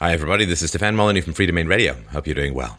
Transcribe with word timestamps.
Hi, 0.00 0.12
everybody. 0.12 0.44
This 0.44 0.60
is 0.60 0.70
Stefan 0.70 0.96
Molyneux 0.96 1.22
from 1.22 1.34
Freedomain 1.34 1.68
Radio. 1.68 1.94
Hope 2.10 2.26
you're 2.26 2.34
doing 2.34 2.52
well. 2.52 2.78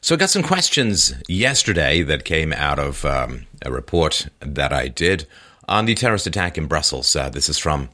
So, 0.00 0.14
I 0.14 0.18
got 0.18 0.30
some 0.30 0.42
questions 0.42 1.12
yesterday 1.28 2.00
that 2.02 2.24
came 2.24 2.54
out 2.54 2.78
of 2.78 3.04
um, 3.04 3.46
a 3.60 3.70
report 3.70 4.28
that 4.40 4.72
I 4.72 4.88
did 4.88 5.26
on 5.68 5.84
the 5.84 5.94
terrorist 5.94 6.26
attack 6.26 6.56
in 6.56 6.64
Brussels. 6.64 7.14
Uh, 7.14 7.28
this 7.28 7.50
is 7.50 7.58
from 7.58 7.90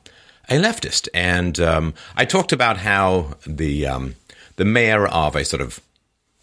a 0.49 0.57
leftist, 0.57 1.09
and 1.13 1.59
um, 1.59 1.95
I 2.15 2.25
talked 2.25 2.53
about 2.53 2.77
how 2.77 3.35
the 3.45 3.89
um, 3.89 4.15
the 4.55 4.65
mayor 4.65 5.09
of 5.09 5.35
a 5.35 5.45
sort 5.45 5.61
of 5.61 5.81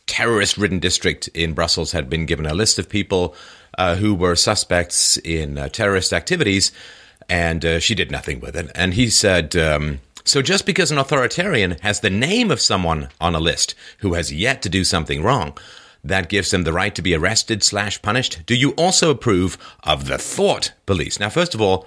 terrorist-ridden 0.05 0.79
district 0.79 1.29
in 1.29 1.53
Brussels 1.53 1.93
had 1.93 2.09
been 2.09 2.25
given 2.25 2.45
a 2.45 2.53
list 2.53 2.77
of 2.77 2.89
people 2.89 3.33
uh, 3.77 3.95
who 3.95 4.13
were 4.13 4.35
suspects 4.35 5.15
in 5.19 5.57
uh, 5.57 5.69
terrorist 5.69 6.11
activities, 6.11 6.73
and 7.29 7.63
uh, 7.63 7.79
she 7.79 7.95
did 7.95 8.11
nothing 8.11 8.41
with 8.41 8.57
it. 8.57 8.69
And 8.75 8.95
he 8.95 9.09
said. 9.09 9.55
So 10.23 10.41
just 10.41 10.65
because 10.65 10.91
an 10.91 10.97
authoritarian 10.97 11.77
has 11.81 11.99
the 11.99 12.09
name 12.09 12.51
of 12.51 12.61
someone 12.61 13.09
on 13.19 13.35
a 13.35 13.39
list 13.39 13.75
who 13.99 14.13
has 14.13 14.33
yet 14.33 14.61
to 14.61 14.69
do 14.69 14.83
something 14.83 15.23
wrong, 15.23 15.57
that 16.03 16.29
gives 16.29 16.51
them 16.51 16.63
the 16.63 16.73
right 16.73 16.95
to 16.95 17.01
be 17.01 17.15
arrested 17.15 17.63
slash 17.63 18.01
punished. 18.01 18.45
Do 18.45 18.55
you 18.55 18.71
also 18.71 19.11
approve 19.11 19.57
of 19.83 20.05
the 20.05 20.17
thought 20.17 20.73
police? 20.85 21.19
Now, 21.19 21.29
first 21.29 21.53
of 21.53 21.61
all, 21.61 21.85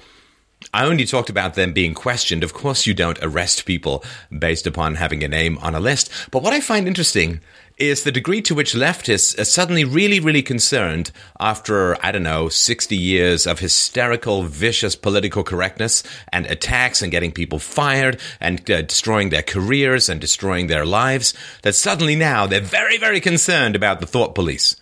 I 0.72 0.86
only 0.86 1.04
talked 1.04 1.30
about 1.30 1.54
them 1.54 1.72
being 1.72 1.94
questioned. 1.94 2.42
Of 2.42 2.54
course, 2.54 2.86
you 2.86 2.94
don't 2.94 3.18
arrest 3.22 3.64
people 3.64 4.04
based 4.36 4.66
upon 4.66 4.96
having 4.96 5.22
a 5.22 5.28
name 5.28 5.58
on 5.58 5.74
a 5.74 5.80
list. 5.80 6.10
But 6.30 6.42
what 6.42 6.52
I 6.52 6.60
find 6.60 6.86
interesting 6.86 7.40
is 7.76 8.04
the 8.04 8.12
degree 8.12 8.40
to 8.40 8.54
which 8.54 8.72
leftists 8.72 9.36
are 9.38 9.44
suddenly 9.44 9.84
really, 9.84 10.20
really 10.20 10.42
concerned 10.42 11.10
after, 11.40 11.96
I 12.04 12.12
don't 12.12 12.22
know, 12.22 12.48
60 12.48 12.96
years 12.96 13.46
of 13.46 13.58
hysterical, 13.58 14.44
vicious 14.44 14.94
political 14.94 15.42
correctness 15.42 16.04
and 16.32 16.46
attacks 16.46 17.02
and 17.02 17.10
getting 17.10 17.32
people 17.32 17.58
fired 17.58 18.20
and 18.40 18.70
uh, 18.70 18.82
destroying 18.82 19.30
their 19.30 19.42
careers 19.42 20.08
and 20.08 20.20
destroying 20.20 20.68
their 20.68 20.86
lives, 20.86 21.34
that 21.62 21.74
suddenly 21.74 22.14
now 22.14 22.46
they're 22.46 22.60
very, 22.60 22.96
very 22.96 23.20
concerned 23.20 23.74
about 23.74 24.00
the 24.00 24.06
thought 24.06 24.34
police. 24.34 24.76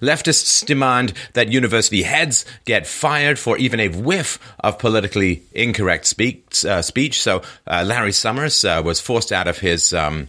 Leftists 0.00 0.64
demand 0.64 1.12
that 1.32 1.50
university 1.50 2.02
heads 2.02 2.44
get 2.64 2.86
fired 2.86 3.38
for 3.38 3.56
even 3.58 3.80
a 3.80 3.88
whiff 3.88 4.38
of 4.60 4.78
politically 4.78 5.42
incorrect 5.52 6.14
uh, 6.64 6.82
speech. 6.82 7.22
So 7.22 7.42
uh, 7.66 7.84
Larry 7.86 8.12
Summers 8.12 8.64
uh, 8.64 8.82
was 8.84 9.00
forced 9.00 9.32
out 9.32 9.48
of 9.48 9.58
his 9.58 9.92
um, 9.92 10.28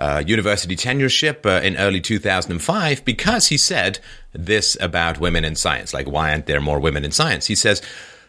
uh, 0.00 0.22
university 0.26 0.76
tenureship 0.76 1.44
uh, 1.44 1.62
in 1.62 1.76
early 1.76 2.00
2005 2.00 3.04
because 3.04 3.48
he 3.48 3.56
said 3.56 3.98
this 4.32 4.76
about 4.80 5.20
women 5.20 5.44
in 5.44 5.54
science. 5.54 5.92
Like, 5.92 6.08
why 6.08 6.30
aren't 6.30 6.46
there 6.46 6.60
more 6.60 6.80
women 6.80 7.04
in 7.04 7.12
science? 7.12 7.46
He 7.46 7.54
says. 7.54 7.82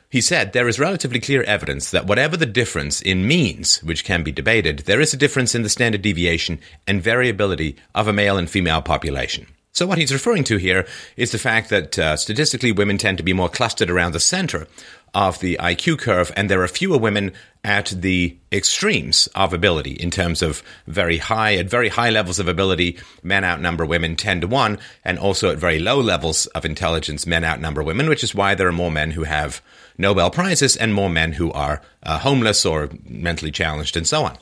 He 0.10 0.20
said 0.20 0.52
there 0.52 0.68
is 0.68 0.78
relatively 0.78 1.22
clear 1.22 1.42
evidence 1.44 1.92
that 1.92 2.06
whatever 2.06 2.36
the 2.36 2.46
difference 2.46 3.02
in 3.02 3.26
means, 3.26 3.82
which 3.82 4.04
can 4.04 4.24
be 4.24 4.32
debated, 4.34 4.80
there 4.80 5.00
is 5.00 5.14
a 5.14 5.18
difference 5.18 5.56
in 5.56 5.62
the 5.62 5.70
standard 5.70 6.02
deviation 6.02 6.60
and 6.86 7.02
variability 7.02 7.78
of 7.96 8.10
a 8.10 8.14
male 8.14 8.36
and 8.38 8.50
female 8.50 8.82
population. 8.82 9.48
So, 9.74 9.88
what 9.88 9.98
he's 9.98 10.12
referring 10.12 10.44
to 10.46 10.58
here 10.58 10.86
is 11.16 11.32
the 11.32 11.38
fact 11.38 11.70
that 11.70 11.98
uh, 11.98 12.18
statistically 12.18 12.74
women 12.74 12.98
tend 12.98 13.18
to 13.20 13.24
be 13.24 13.32
more 13.32 13.48
clustered 13.48 13.90
around 13.90 14.12
the 14.12 14.20
center 14.20 14.68
of 15.14 15.40
the 15.40 15.58
IQ 15.62 16.00
curve, 16.00 16.32
and 16.36 16.50
there 16.50 16.62
are 16.62 16.68
fewer 16.68 16.98
women 16.98 17.32
at 17.64 17.88
the 17.88 18.38
extremes 18.52 19.28
of 19.34 19.54
ability 19.54 19.92
in 19.92 20.12
terms 20.12 20.42
of 20.42 20.62
very 20.88 21.18
high, 21.18 21.56
at 21.56 21.70
very 21.70 21.88
high 21.88 22.10
levels 22.10 22.38
of 22.38 22.50
ability, 22.50 22.98
men 23.24 23.46
outnumber 23.46 23.86
women 23.86 24.18
10 24.18 24.42
to 24.42 24.48
1, 24.48 24.78
and 25.06 25.18
also 25.18 25.50
at 25.50 25.58
very 25.58 25.80
low 25.80 26.00
levels 26.02 26.48
of 26.48 26.66
intelligence, 26.66 27.26
men 27.26 27.46
outnumber 27.46 27.82
women, 27.82 28.10
which 28.10 28.26
is 28.26 28.36
why 28.36 28.54
there 28.54 28.68
are 28.68 28.74
more 28.74 28.92
men 28.92 29.12
who 29.12 29.24
have 29.24 29.62
Nobel 29.98 30.32
Prizes 30.32 30.76
and 30.76 30.94
more 30.94 31.10
men 31.10 31.34
who 31.34 31.52
are 31.54 31.82
uh, 32.04 32.20
homeless 32.20 32.66
or 32.66 32.90
mentally 33.06 33.52
challenged 33.52 33.96
and 33.96 34.08
so 34.08 34.26
on. 34.26 34.38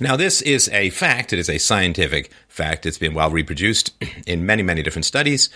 Now, 0.00 0.14
this 0.14 0.42
is 0.42 0.68
a 0.68 0.90
fact. 0.90 1.32
It 1.32 1.40
is 1.40 1.50
a 1.50 1.58
scientific 1.58 2.30
fact. 2.58 2.84
It's 2.84 2.98
been 2.98 3.14
well 3.14 3.30
reproduced 3.30 3.92
in 4.26 4.44
many, 4.44 4.62
many 4.62 4.82
different 4.82 5.06
studies. 5.06 5.48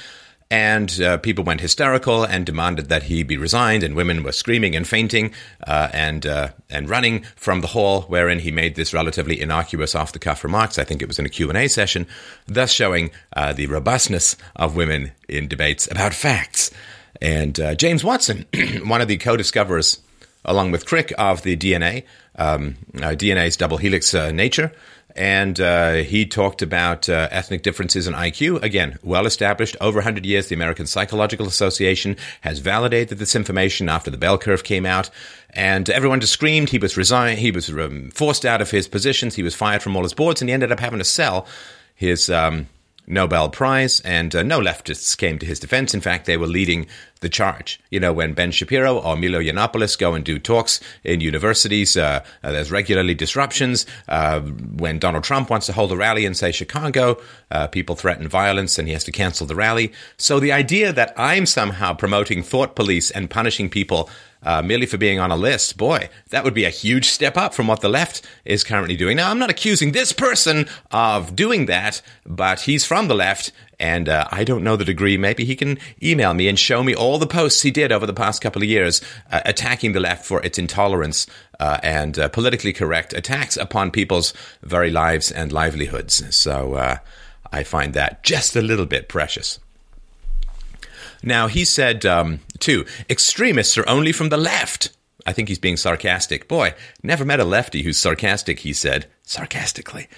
And 0.52 1.00
uh, 1.00 1.16
people 1.16 1.44
went 1.44 1.62
hysterical 1.62 2.24
and 2.24 2.44
demanded 2.44 2.90
that 2.90 3.04
he 3.04 3.22
be 3.22 3.38
resigned. 3.38 3.82
And 3.82 3.96
women 3.96 4.22
were 4.22 4.32
screaming 4.32 4.76
and 4.76 4.86
fainting 4.86 5.32
uh, 5.66 5.88
and 5.94 6.26
uh, 6.26 6.48
and 6.68 6.90
running 6.90 7.24
from 7.36 7.62
the 7.62 7.68
hall, 7.68 8.02
wherein 8.02 8.38
he 8.38 8.52
made 8.52 8.74
this 8.74 8.92
relatively 8.92 9.40
innocuous, 9.40 9.94
off 9.94 10.12
the 10.12 10.18
cuff 10.18 10.44
remarks. 10.44 10.78
I 10.78 10.84
think 10.84 11.00
it 11.00 11.08
was 11.08 11.18
in 11.18 11.24
a 11.24 11.30
Q 11.30 11.48
and 11.48 11.56
A 11.56 11.68
session, 11.68 12.06
thus 12.46 12.70
showing 12.70 13.10
uh, 13.34 13.54
the 13.54 13.66
robustness 13.66 14.36
of 14.54 14.76
women 14.76 15.12
in 15.26 15.48
debates 15.48 15.90
about 15.90 16.12
facts. 16.12 16.70
And 17.22 17.58
uh, 17.58 17.74
James 17.74 18.04
Watson, 18.04 18.44
one 18.84 19.00
of 19.00 19.08
the 19.08 19.16
co-discoverers, 19.16 20.00
along 20.44 20.70
with 20.70 20.84
Crick, 20.84 21.14
of 21.16 21.42
the 21.42 21.56
DNA, 21.56 22.04
um, 22.36 22.76
uh, 22.96 23.16
DNA's 23.16 23.56
double 23.56 23.78
helix 23.78 24.12
nature. 24.12 24.70
And 25.14 25.60
uh, 25.60 25.94
he 25.94 26.24
talked 26.24 26.62
about 26.62 27.08
uh, 27.08 27.28
ethnic 27.30 27.62
differences 27.62 28.06
in 28.06 28.14
IQ. 28.14 28.62
Again, 28.62 28.98
well 29.02 29.26
established 29.26 29.76
over 29.80 29.98
100 29.98 30.24
years. 30.24 30.48
The 30.48 30.54
American 30.54 30.86
Psychological 30.86 31.46
Association 31.46 32.16
has 32.40 32.60
validated 32.60 33.18
this 33.18 33.36
information 33.36 33.88
after 33.88 34.10
the 34.10 34.16
bell 34.16 34.38
curve 34.38 34.64
came 34.64 34.86
out. 34.86 35.10
And 35.50 35.90
everyone 35.90 36.20
just 36.20 36.32
screamed. 36.32 36.70
He 36.70 36.78
was 36.78 36.96
resigned. 36.96 37.38
He 37.38 37.50
was 37.50 37.68
um, 37.68 38.10
forced 38.10 38.46
out 38.46 38.62
of 38.62 38.70
his 38.70 38.88
positions. 38.88 39.34
He 39.34 39.42
was 39.42 39.54
fired 39.54 39.82
from 39.82 39.96
all 39.96 40.02
his 40.02 40.14
boards, 40.14 40.40
and 40.40 40.48
he 40.48 40.54
ended 40.54 40.72
up 40.72 40.80
having 40.80 40.98
to 40.98 41.04
sell 41.04 41.46
his 41.94 42.30
um, 42.30 42.68
Nobel 43.06 43.48
Prize, 43.50 44.00
and 44.00 44.34
uh, 44.34 44.42
no 44.42 44.60
leftists 44.60 45.16
came 45.16 45.38
to 45.38 45.46
his 45.46 45.58
defense. 45.58 45.94
In 45.94 46.00
fact, 46.00 46.26
they 46.26 46.36
were 46.36 46.46
leading 46.46 46.86
the 47.20 47.28
charge. 47.28 47.80
You 47.90 48.00
know, 48.00 48.12
when 48.12 48.34
Ben 48.34 48.50
Shapiro 48.50 48.98
or 48.98 49.16
Milo 49.16 49.40
Yiannopoulos 49.40 49.98
go 49.98 50.14
and 50.14 50.24
do 50.24 50.38
talks 50.38 50.80
in 51.04 51.20
universities, 51.20 51.96
uh, 51.96 52.24
uh, 52.42 52.52
there's 52.52 52.70
regularly 52.70 53.14
disruptions. 53.14 53.86
Uh, 54.08 54.40
when 54.40 54.98
Donald 54.98 55.24
Trump 55.24 55.50
wants 55.50 55.66
to 55.66 55.72
hold 55.72 55.92
a 55.92 55.96
rally 55.96 56.24
in, 56.24 56.34
say, 56.34 56.52
Chicago, 56.52 57.20
uh, 57.50 57.66
people 57.66 57.96
threaten 57.96 58.28
violence 58.28 58.78
and 58.78 58.88
he 58.88 58.94
has 58.94 59.04
to 59.04 59.12
cancel 59.12 59.46
the 59.46 59.56
rally. 59.56 59.92
So 60.16 60.40
the 60.40 60.52
idea 60.52 60.92
that 60.92 61.12
I'm 61.16 61.46
somehow 61.46 61.94
promoting 61.94 62.42
thought 62.42 62.76
police 62.76 63.10
and 63.10 63.30
punishing 63.30 63.68
people 63.68 64.10
uh, 64.42 64.62
merely 64.62 64.86
for 64.86 64.98
being 64.98 65.20
on 65.20 65.30
a 65.30 65.36
list, 65.36 65.76
boy, 65.76 66.08
that 66.30 66.44
would 66.44 66.54
be 66.54 66.64
a 66.64 66.70
huge 66.70 67.08
step 67.08 67.36
up 67.36 67.54
from 67.54 67.66
what 67.66 67.80
the 67.80 67.88
left 67.88 68.26
is 68.44 68.64
currently 68.64 68.96
doing. 68.96 69.16
Now, 69.16 69.30
I'm 69.30 69.38
not 69.38 69.50
accusing 69.50 69.92
this 69.92 70.12
person 70.12 70.68
of 70.90 71.36
doing 71.36 71.66
that, 71.66 72.02
but 72.26 72.60
he's 72.60 72.84
from 72.84 73.08
the 73.08 73.14
left, 73.14 73.52
and 73.78 74.08
uh, 74.08 74.26
I 74.30 74.44
don't 74.44 74.64
know 74.64 74.76
the 74.76 74.84
degree. 74.84 75.16
Maybe 75.16 75.44
he 75.44 75.56
can 75.56 75.78
email 76.02 76.34
me 76.34 76.48
and 76.48 76.58
show 76.58 76.82
me 76.82 76.94
all 76.94 77.18
the 77.18 77.26
posts 77.26 77.62
he 77.62 77.70
did 77.70 77.92
over 77.92 78.06
the 78.06 78.12
past 78.12 78.42
couple 78.42 78.62
of 78.62 78.68
years 78.68 79.00
uh, 79.30 79.40
attacking 79.44 79.92
the 79.92 80.00
left 80.00 80.24
for 80.24 80.42
its 80.42 80.58
intolerance 80.58 81.26
uh, 81.58 81.78
and 81.82 82.18
uh, 82.18 82.28
politically 82.28 82.72
correct 82.72 83.12
attacks 83.12 83.56
upon 83.56 83.90
people's 83.90 84.34
very 84.62 84.90
lives 84.90 85.30
and 85.30 85.52
livelihoods. 85.52 86.34
So 86.34 86.74
uh, 86.74 86.96
I 87.52 87.62
find 87.64 87.94
that 87.94 88.22
just 88.22 88.56
a 88.56 88.62
little 88.62 88.86
bit 88.86 89.08
precious. 89.08 89.58
Now, 91.22 91.46
he 91.46 91.64
said, 91.64 92.04
um, 92.04 92.40
too, 92.58 92.84
extremists 93.08 93.78
are 93.78 93.88
only 93.88 94.12
from 94.12 94.28
the 94.28 94.36
left. 94.36 94.90
I 95.24 95.32
think 95.32 95.48
he's 95.48 95.58
being 95.58 95.76
sarcastic. 95.76 96.48
Boy, 96.48 96.74
never 97.02 97.24
met 97.24 97.38
a 97.38 97.44
lefty 97.44 97.82
who's 97.82 97.96
sarcastic, 97.98 98.60
he 98.60 98.72
said, 98.72 99.06
sarcastically. 99.22 100.08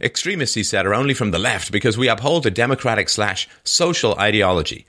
Extremists, 0.00 0.54
he 0.54 0.62
said, 0.62 0.86
are 0.86 0.94
only 0.94 1.12
from 1.12 1.32
the 1.32 1.38
left 1.38 1.70
because 1.70 1.98
we 1.98 2.08
uphold 2.08 2.46
a 2.46 2.50
democratic 2.50 3.08
slash 3.08 3.46
social 3.62 4.14
ideology. 4.18 4.86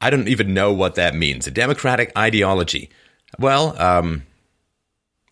I 0.00 0.10
don't 0.10 0.28
even 0.28 0.52
know 0.52 0.72
what 0.72 0.96
that 0.96 1.14
means. 1.14 1.46
A 1.46 1.50
democratic 1.50 2.12
ideology. 2.16 2.90
Well, 3.38 3.80
um, 3.80 4.24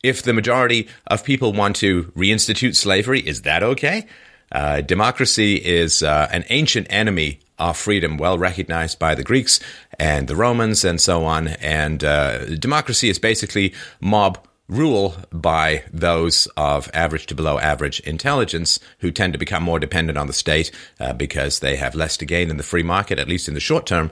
if 0.02 0.22
the 0.22 0.32
majority 0.32 0.88
of 1.06 1.24
people 1.24 1.52
want 1.52 1.76
to 1.76 2.04
reinstitute 2.16 2.76
slavery, 2.76 3.20
is 3.20 3.42
that 3.42 3.62
okay? 3.62 4.06
Uh, 4.52 4.80
democracy 4.80 5.56
is 5.56 6.02
uh, 6.02 6.28
an 6.30 6.44
ancient 6.48 6.86
enemy 6.90 7.40
of 7.58 7.76
freedom, 7.76 8.16
well 8.16 8.38
recognized 8.38 8.98
by 8.98 9.14
the 9.14 9.22
Greeks 9.22 9.60
and 9.98 10.28
the 10.28 10.36
Romans 10.36 10.84
and 10.84 11.00
so 11.00 11.24
on. 11.24 11.48
And 11.48 12.02
uh, 12.02 12.56
democracy 12.56 13.08
is 13.08 13.18
basically 13.18 13.72
mob 14.00 14.46
rule 14.68 15.14
by 15.30 15.84
those 15.92 16.48
of 16.56 16.90
average 16.94 17.26
to 17.26 17.34
below 17.34 17.58
average 17.58 18.00
intelligence 18.00 18.80
who 19.00 19.10
tend 19.10 19.32
to 19.34 19.38
become 19.38 19.62
more 19.62 19.78
dependent 19.78 20.16
on 20.16 20.26
the 20.26 20.32
state 20.32 20.70
uh, 20.98 21.12
because 21.12 21.60
they 21.60 21.76
have 21.76 21.94
less 21.94 22.16
to 22.16 22.24
gain 22.24 22.50
in 22.50 22.56
the 22.56 22.62
free 22.62 22.82
market, 22.82 23.18
at 23.18 23.28
least 23.28 23.46
in 23.46 23.54
the 23.54 23.60
short 23.60 23.86
term. 23.86 24.10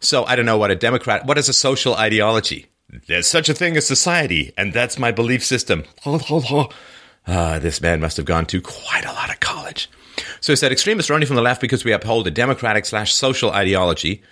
So 0.00 0.24
I 0.24 0.36
don't 0.36 0.46
know 0.46 0.58
what 0.58 0.70
a 0.70 0.76
Democrat, 0.76 1.26
what 1.26 1.38
is 1.38 1.48
a 1.48 1.52
social 1.52 1.94
ideology? 1.96 2.66
There's 3.06 3.26
such 3.26 3.48
a 3.48 3.54
thing 3.54 3.76
as 3.76 3.86
society, 3.86 4.54
and 4.56 4.72
that's 4.72 4.98
my 4.98 5.10
belief 5.12 5.44
system. 5.44 5.84
Uh, 7.28 7.58
this 7.58 7.82
man 7.82 8.00
must 8.00 8.16
have 8.16 8.24
gone 8.24 8.46
to 8.46 8.60
quite 8.60 9.04
a 9.04 9.12
lot 9.12 9.28
of 9.28 9.38
college. 9.38 9.90
So 10.40 10.52
he 10.52 10.56
said 10.56 10.72
extremists 10.72 11.10
are 11.10 11.14
only 11.14 11.26
from 11.26 11.36
the 11.36 11.42
left 11.42 11.60
because 11.60 11.84
we 11.84 11.92
uphold 11.92 12.26
a 12.26 12.30
democratic 12.30 12.86
slash 12.86 13.12
social 13.12 13.50
ideology. 13.50 14.22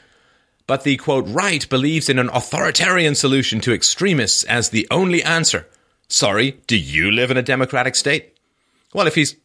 But 0.66 0.82
the 0.82 0.96
quote 0.96 1.28
right 1.28 1.68
believes 1.68 2.08
in 2.08 2.18
an 2.18 2.30
authoritarian 2.30 3.14
solution 3.14 3.60
to 3.60 3.74
extremists 3.74 4.44
as 4.44 4.70
the 4.70 4.88
only 4.90 5.22
answer. 5.22 5.68
Sorry, 6.08 6.52
do 6.66 6.76
you 6.76 7.10
live 7.10 7.30
in 7.30 7.36
a 7.36 7.42
democratic 7.42 7.94
state? 7.94 8.36
Well, 8.94 9.06
if 9.06 9.14
he's 9.14 9.36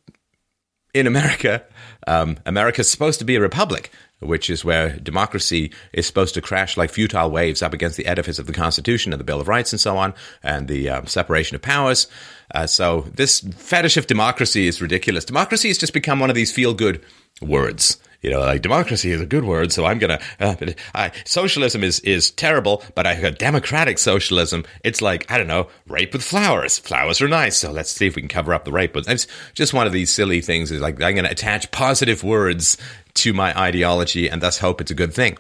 in 0.94 1.06
America, 1.06 1.64
um, 2.08 2.38
America's 2.46 2.90
supposed 2.90 3.20
to 3.20 3.26
be 3.26 3.36
a 3.36 3.42
republic, 3.42 3.92
which 4.20 4.50
is 4.50 4.64
where 4.64 4.98
democracy 4.98 5.72
is 5.94 6.06
supposed 6.08 6.34
to 6.36 6.42
crash 6.42 6.78
like 6.78 6.92
futile 6.92 7.32
waves 7.32 7.62
up 7.62 7.74
against 7.74 7.98
the 7.98 8.06
edifice 8.06 8.40
of 8.40 8.48
the 8.48 8.54
Constitution 8.54 9.14
and 9.14 9.20
the 9.20 9.24
Bill 9.24 9.42
of 9.42 9.48
Rights 9.48 9.74
and 9.74 9.80
so 9.80 9.98
on, 9.98 10.14
and 10.44 10.68
the 10.68 10.90
um, 10.90 11.08
separation 11.08 11.56
of 11.56 11.62
powers. 11.62 12.08
Uh, 12.54 12.68
so 12.68 13.02
this 13.14 13.40
fetish 13.40 13.98
of 13.98 14.08
democracy 14.08 14.68
is 14.68 14.82
ridiculous. 14.82 15.26
Democracy 15.26 15.70
has 15.70 15.78
just 15.78 15.94
become 15.94 16.20
one 16.20 16.30
of 16.30 16.36
these 16.36 16.52
feel 16.52 16.74
good 16.74 17.04
words 17.42 17.98
you 18.22 18.30
know, 18.30 18.40
like 18.40 18.62
democracy 18.62 19.12
is 19.12 19.22
a 19.22 19.26
good 19.26 19.44
word, 19.44 19.72
so 19.72 19.86
I'm 19.86 19.98
gonna. 19.98 20.20
Uh, 20.40 20.56
I, 20.94 21.12
socialism 21.26 21.84
is 21.84 22.00
is 22.02 22.32
terrible, 22.32 22.84
but 22.94 23.08
I 23.08 23.20
got 23.20 23.40
democratic 23.40 23.98
socialism. 23.98 24.64
It's 24.84 25.02
like 25.02 25.30
I 25.32 25.38
don't 25.38 25.48
know, 25.48 25.68
rape 25.88 26.14
with 26.14 26.24
flowers. 26.24 26.78
Flowers 26.78 27.22
are 27.22 27.28
nice, 27.28 27.58
so 27.58 27.72
let's 27.72 27.92
see 27.92 28.08
if 28.08 28.16
we 28.16 28.22
can 28.22 28.30
cover 28.30 28.54
up 28.54 28.66
the 28.66 28.72
rape. 28.72 28.94
But 28.94 29.08
it's 29.08 29.28
just 29.54 29.74
one 29.74 29.88
of 29.88 29.94
these 29.94 30.12
silly 30.12 30.42
things. 30.42 30.72
Is 30.72 30.82
like 30.82 31.02
I'm 31.02 31.16
gonna 31.16 31.30
attach 31.30 31.72
positive 31.72 32.24
words 32.24 32.78
to 33.16 33.34
my 33.34 33.58
ideology 33.60 34.30
and 34.30 34.42
thus 34.42 34.60
hope 34.60 34.82
it's 34.82 34.92
a 34.92 34.96
good 34.96 35.14
thing. 35.14 35.38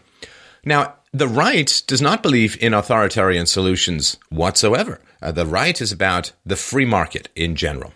Now, 0.66 0.95
the 1.13 1.28
right 1.28 1.81
does 1.88 2.01
not 2.01 2.24
believe 2.24 2.57
in 2.62 2.74
authoritarian 2.74 3.45
solutions 3.45 4.18
whatsoever. 4.30 5.00
Uh, 5.22 5.31
the 5.31 5.45
right 5.45 5.80
is 5.80 5.92
about 5.92 6.31
the 6.45 6.56
free 6.56 6.86
market 6.86 7.30
in 7.36 7.56
general. 7.56 7.94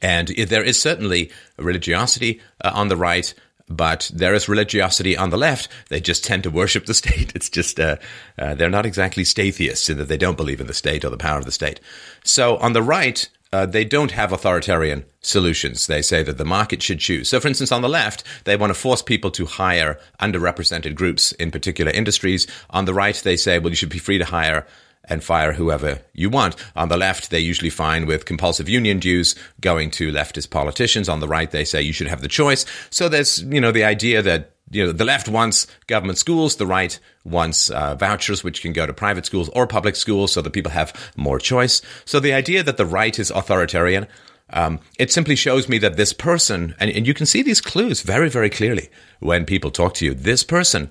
And 0.00 0.28
there 0.28 0.62
is 0.62 0.80
certainly 0.80 1.30
religiosity 1.58 2.40
uh, 2.62 2.70
on 2.74 2.88
the 2.88 2.96
right, 2.96 3.34
but 3.68 4.10
there 4.12 4.34
is 4.34 4.48
religiosity 4.48 5.16
on 5.16 5.30
the 5.30 5.36
left. 5.36 5.68
They 5.88 6.00
just 6.00 6.24
tend 6.24 6.42
to 6.44 6.50
worship 6.50 6.86
the 6.86 6.94
state. 6.94 7.32
It's 7.34 7.50
just, 7.50 7.78
uh, 7.80 7.96
uh, 8.38 8.54
they're 8.54 8.70
not 8.70 8.86
exactly 8.86 9.24
stateists 9.24 9.88
in 9.90 9.98
that 9.98 10.08
they 10.08 10.16
don't 10.16 10.36
believe 10.36 10.60
in 10.60 10.66
the 10.66 10.74
state 10.74 11.04
or 11.04 11.10
the 11.10 11.16
power 11.16 11.38
of 11.38 11.44
the 11.44 11.52
state. 11.52 11.80
So 12.24 12.56
on 12.58 12.72
the 12.72 12.82
right, 12.82 13.28
uh, 13.52 13.66
they 13.66 13.84
don't 13.84 14.12
have 14.12 14.32
authoritarian 14.32 15.04
solutions. 15.20 15.86
They 15.86 16.00
say 16.00 16.22
that 16.22 16.38
the 16.38 16.44
market 16.44 16.82
should 16.82 17.00
choose. 17.00 17.28
So, 17.28 17.38
for 17.38 17.48
instance, 17.48 17.70
on 17.70 17.82
the 17.82 17.88
left, 17.88 18.24
they 18.44 18.56
want 18.56 18.70
to 18.70 18.78
force 18.78 19.02
people 19.02 19.30
to 19.32 19.44
hire 19.44 20.00
underrepresented 20.20 20.94
groups 20.94 21.32
in 21.32 21.50
particular 21.50 21.92
industries. 21.92 22.46
On 22.70 22.86
the 22.86 22.94
right, 22.94 23.14
they 23.16 23.36
say, 23.36 23.58
well, 23.58 23.68
you 23.68 23.76
should 23.76 23.90
be 23.90 23.98
free 23.98 24.18
to 24.18 24.24
hire 24.24 24.66
and 25.04 25.22
fire 25.22 25.52
whoever 25.52 26.00
you 26.12 26.30
want. 26.30 26.56
On 26.76 26.88
the 26.88 26.96
left, 26.96 27.30
they're 27.30 27.40
usually 27.40 27.70
fine 27.70 28.06
with 28.06 28.24
compulsive 28.24 28.68
union 28.68 28.98
dues 28.98 29.34
going 29.60 29.90
to 29.92 30.12
leftist 30.12 30.50
politicians. 30.50 31.08
On 31.08 31.20
the 31.20 31.28
right, 31.28 31.50
they 31.50 31.64
say 31.64 31.82
you 31.82 31.92
should 31.92 32.06
have 32.08 32.22
the 32.22 32.28
choice. 32.28 32.64
So 32.90 33.08
there's, 33.08 33.42
you 33.42 33.60
know, 33.60 33.72
the 33.72 33.84
idea 33.84 34.22
that, 34.22 34.52
you 34.70 34.86
know, 34.86 34.92
the 34.92 35.04
left 35.04 35.28
wants 35.28 35.66
government 35.86 36.18
schools, 36.18 36.56
the 36.56 36.66
right 36.66 36.98
wants 37.24 37.70
uh, 37.70 37.94
vouchers, 37.94 38.42
which 38.44 38.62
can 38.62 38.72
go 38.72 38.86
to 38.86 38.92
private 38.92 39.26
schools 39.26 39.50
or 39.50 39.66
public 39.66 39.96
schools 39.96 40.32
so 40.32 40.40
that 40.40 40.52
people 40.52 40.72
have 40.72 41.12
more 41.16 41.38
choice. 41.38 41.82
So 42.04 42.20
the 42.20 42.32
idea 42.32 42.62
that 42.62 42.76
the 42.76 42.86
right 42.86 43.18
is 43.18 43.30
authoritarian, 43.30 44.06
um, 44.50 44.80
it 44.98 45.10
simply 45.10 45.36
shows 45.36 45.68
me 45.68 45.78
that 45.78 45.96
this 45.96 46.12
person, 46.12 46.74
and, 46.78 46.90
and 46.90 47.06
you 47.06 47.14
can 47.14 47.26
see 47.26 47.42
these 47.42 47.60
clues 47.60 48.02
very, 48.02 48.28
very 48.28 48.50
clearly 48.50 48.88
when 49.20 49.46
people 49.46 49.70
talk 49.70 49.94
to 49.94 50.04
you, 50.04 50.14
this 50.14 50.44
person 50.44 50.90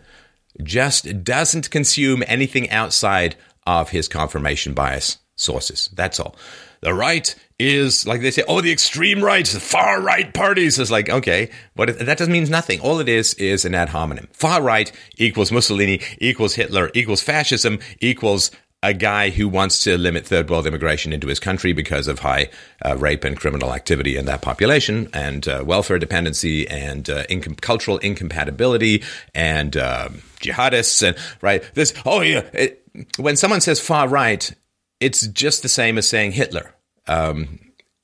just 0.64 1.24
doesn't 1.24 1.72
consume 1.72 2.24
anything 2.28 2.70
outside 2.70 3.36
of 3.66 3.90
his 3.90 4.08
confirmation 4.08 4.74
bias 4.74 5.18
sources. 5.36 5.90
That's 5.94 6.20
all. 6.20 6.36
The 6.82 6.94
right 6.94 7.34
is 7.60 8.08
like 8.08 8.22
they 8.22 8.32
say, 8.32 8.44
oh, 8.48 8.62
the 8.62 8.72
extreme 8.72 9.24
right, 9.24 9.46
the 9.46 9.60
far 9.60 10.02
right 10.02 10.34
parties 10.34 10.80
is 10.80 10.90
like, 10.90 11.10
okay, 11.10 11.52
but 11.76 12.00
that 12.00 12.18
doesn't 12.18 12.34
mean 12.34 12.50
nothing. 12.50 12.80
All 12.80 13.00
it 13.00 13.08
is 13.10 13.34
is 13.36 13.66
an 13.66 13.76
ad 13.76 13.90
hominem. 13.90 14.30
Far 14.34 14.62
right 14.62 14.92
equals 15.18 15.52
Mussolini, 15.52 16.02
equals 16.20 16.56
Hitler, 16.56 16.90
equals 16.96 17.22
fascism, 17.22 17.80
equals 18.00 18.50
a 18.84 18.94
guy 18.94 19.30
who 19.30 19.48
wants 19.48 19.84
to 19.84 19.98
limit 19.98 20.26
third 20.26 20.50
world 20.50 20.66
immigration 20.66 21.14
into 21.14 21.28
his 21.28 21.40
country 21.40 21.72
because 21.72 22.08
of 22.08 22.20
high 22.20 22.50
uh, 22.84 22.98
rape 22.98 23.24
and 23.24 23.38
criminal 23.38 23.74
activity 23.74 24.18
in 24.18 24.26
that 24.26 24.42
population 24.42 25.08
and 25.14 25.48
uh, 25.48 25.64
welfare 25.66 26.00
dependency 26.00 26.68
and 26.68 27.10
uh, 27.10 27.24
cultural 27.62 28.00
incompatibility 28.00 29.04
and 29.36 29.78
um, 29.78 30.22
jihadists 30.40 31.08
and 31.08 31.16
right 31.42 31.64
this 31.76 31.94
oh 32.06 32.22
yeah 32.22 32.44
it, 32.54 32.84
when 33.18 33.38
someone 33.38 33.62
says 33.62 33.80
far 33.80 34.08
right 34.08 34.54
it's 35.02 35.28
just 35.28 35.64
the 35.64 35.70
same 35.70 35.98
as 35.98 36.08
saying 36.08 36.32
Hitler. 36.32 36.76
Um, 37.08 37.60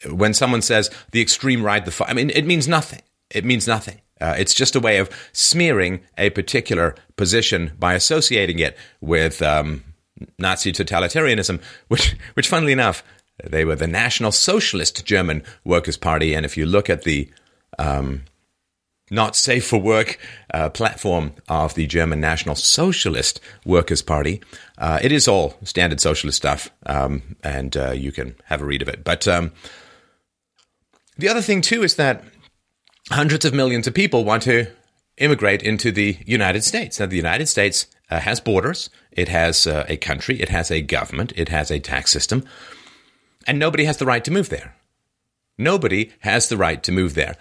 when 0.10 0.34
someone 0.34 0.62
says 0.62 0.92
the 1.12 1.22
extreme 1.22 1.64
right 1.64 1.86
the 1.86 1.92
far 1.92 2.10
I 2.10 2.14
mean 2.14 2.30
it 2.32 2.46
means 2.46 2.68
nothing. 2.68 3.02
It 3.30 3.46
means 3.46 3.68
nothing. 3.68 4.02
Uh, 4.20 4.36
it's 4.38 4.54
just 4.54 4.76
a 4.76 4.80
way 4.80 4.98
of 4.98 5.10
smearing 5.32 6.02
a 6.18 6.32
particular 6.32 6.96
position 7.16 7.72
by 7.78 7.94
associating 7.94 8.58
it 8.58 8.76
with 9.00 9.42
um, 9.44 9.84
Nazi 10.38 10.72
totalitarianism, 10.72 11.62
which, 11.88 12.16
which, 12.34 12.48
funnily 12.48 12.74
enough, 12.74 13.04
they 13.44 13.66
were 13.66 13.76
the 13.76 13.88
National 13.88 14.32
Socialist 14.32 15.06
German 15.06 15.44
Workers' 15.64 15.98
Party. 15.98 16.34
And 16.34 16.46
if 16.46 16.58
you 16.58 16.66
look 16.66 16.90
at 16.90 17.04
the 17.04 17.30
um, 17.78 18.24
not 19.10 19.36
safe 19.36 19.66
for 19.66 19.80
work 19.80 20.20
uh, 20.54 20.70
platform 20.70 21.34
of 21.48 21.76
the 21.76 21.88
German 21.88 22.20
National 22.20 22.56
Socialist 22.56 23.40
Workers' 23.66 24.02
Party, 24.02 24.42
uh, 24.78 25.00
it 25.02 25.12
is 25.12 25.28
all 25.28 25.56
standard 25.64 26.02
socialist 26.02 26.38
stuff, 26.38 26.70
um, 26.86 27.36
and 27.44 27.78
uh, 27.78 27.92
you 27.92 28.12
can 28.12 28.36
have 28.46 28.62
a 28.62 28.66
read 28.66 28.82
of 28.82 28.90
it. 28.90 29.04
But 29.04 29.28
um, 29.28 29.52
the 31.18 31.30
other 31.30 31.42
thing, 31.42 31.62
too, 31.62 31.84
is 31.84 31.96
that 31.96 32.24
hundreds 33.10 33.46
of 33.46 33.54
millions 33.54 33.88
of 33.88 33.94
people 33.94 34.26
want 34.26 34.44
to 34.44 34.68
immigrate 35.18 35.64
into 35.64 35.92
the 35.92 36.18
United 36.26 36.64
States. 36.64 37.00
Now, 37.00 37.06
the 37.06 37.16
United 37.16 37.48
States 37.48 37.88
uh, 38.10 38.20
has 38.20 38.40
borders, 38.40 38.90
it 39.12 39.30
has 39.30 39.68
uh, 39.68 39.86
a 39.88 39.98
country, 39.98 40.42
it 40.42 40.50
has 40.50 40.72
a 40.72 40.82
government, 40.82 41.34
it 41.36 41.50
has 41.50 41.72
a 41.72 41.80
tax 41.80 42.12
system, 42.12 42.44
and 43.46 43.60
nobody 43.60 43.86
has 43.86 43.98
the 43.98 44.06
right 44.06 44.24
to 44.24 44.32
move 44.32 44.50
there. 44.50 44.76
Nobody 45.58 46.12
has 46.20 46.50
the 46.50 46.58
right 46.58 46.82
to 46.84 46.92
move 46.92 47.16
there. 47.16 47.36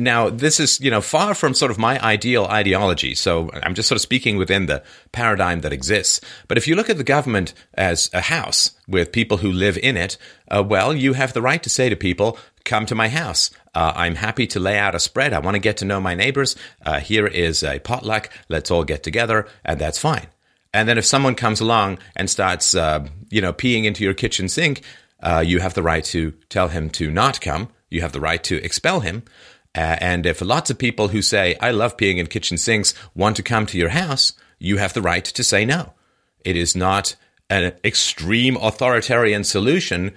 Now, 0.00 0.30
this 0.30 0.60
is, 0.60 0.80
you 0.80 0.92
know, 0.92 1.00
far 1.00 1.34
from 1.34 1.54
sort 1.54 1.72
of 1.72 1.78
my 1.78 2.00
ideal 2.00 2.44
ideology. 2.44 3.16
So 3.16 3.50
I'm 3.64 3.74
just 3.74 3.88
sort 3.88 3.96
of 3.96 4.02
speaking 4.02 4.36
within 4.36 4.66
the 4.66 4.84
paradigm 5.10 5.62
that 5.62 5.72
exists. 5.72 6.20
But 6.46 6.56
if 6.56 6.68
you 6.68 6.76
look 6.76 6.88
at 6.88 6.98
the 6.98 7.04
government 7.04 7.52
as 7.74 8.08
a 8.14 8.20
house 8.20 8.76
with 8.86 9.10
people 9.10 9.38
who 9.38 9.50
live 9.50 9.76
in 9.76 9.96
it, 9.96 10.16
uh, 10.48 10.62
well, 10.64 10.94
you 10.94 11.14
have 11.14 11.32
the 11.32 11.42
right 11.42 11.60
to 11.64 11.68
say 11.68 11.88
to 11.88 11.96
people, 11.96 12.38
come 12.64 12.86
to 12.86 12.94
my 12.94 13.08
house. 13.08 13.50
Uh, 13.78 13.92
I'm 13.94 14.16
happy 14.16 14.48
to 14.48 14.58
lay 14.58 14.76
out 14.76 14.96
a 14.96 14.98
spread. 14.98 15.32
I 15.32 15.38
want 15.38 15.54
to 15.54 15.60
get 15.60 15.76
to 15.76 15.84
know 15.84 16.00
my 16.00 16.16
neighbors. 16.16 16.56
Uh, 16.84 16.98
here 16.98 17.28
is 17.28 17.62
a 17.62 17.78
potluck. 17.78 18.28
Let's 18.48 18.72
all 18.72 18.82
get 18.82 19.04
together, 19.04 19.46
and 19.64 19.78
that's 19.78 20.00
fine. 20.00 20.26
And 20.74 20.88
then 20.88 20.98
if 20.98 21.04
someone 21.04 21.36
comes 21.36 21.60
along 21.60 22.00
and 22.16 22.28
starts, 22.28 22.74
uh, 22.74 23.06
you 23.30 23.40
know, 23.40 23.52
peeing 23.52 23.84
into 23.84 24.02
your 24.02 24.14
kitchen 24.14 24.48
sink, 24.48 24.82
uh, 25.22 25.44
you 25.46 25.60
have 25.60 25.74
the 25.74 25.84
right 25.84 26.02
to 26.06 26.32
tell 26.48 26.66
him 26.66 26.90
to 26.90 27.08
not 27.12 27.40
come. 27.40 27.68
You 27.88 28.00
have 28.00 28.10
the 28.10 28.20
right 28.20 28.42
to 28.42 28.56
expel 28.64 28.98
him. 28.98 29.22
Uh, 29.76 29.96
and 30.00 30.26
if 30.26 30.40
lots 30.40 30.70
of 30.70 30.78
people 30.78 31.06
who 31.06 31.22
say, 31.22 31.54
I 31.60 31.70
love 31.70 31.96
peeing 31.96 32.18
in 32.18 32.26
kitchen 32.26 32.58
sinks, 32.58 32.94
want 33.14 33.36
to 33.36 33.44
come 33.44 33.64
to 33.66 33.78
your 33.78 33.90
house, 33.90 34.32
you 34.58 34.78
have 34.78 34.92
the 34.92 35.02
right 35.02 35.24
to 35.24 35.44
say 35.44 35.64
no. 35.64 35.92
It 36.44 36.56
is 36.56 36.74
not 36.74 37.14
an 37.48 37.74
extreme 37.84 38.56
authoritarian 38.56 39.44
solution 39.44 40.14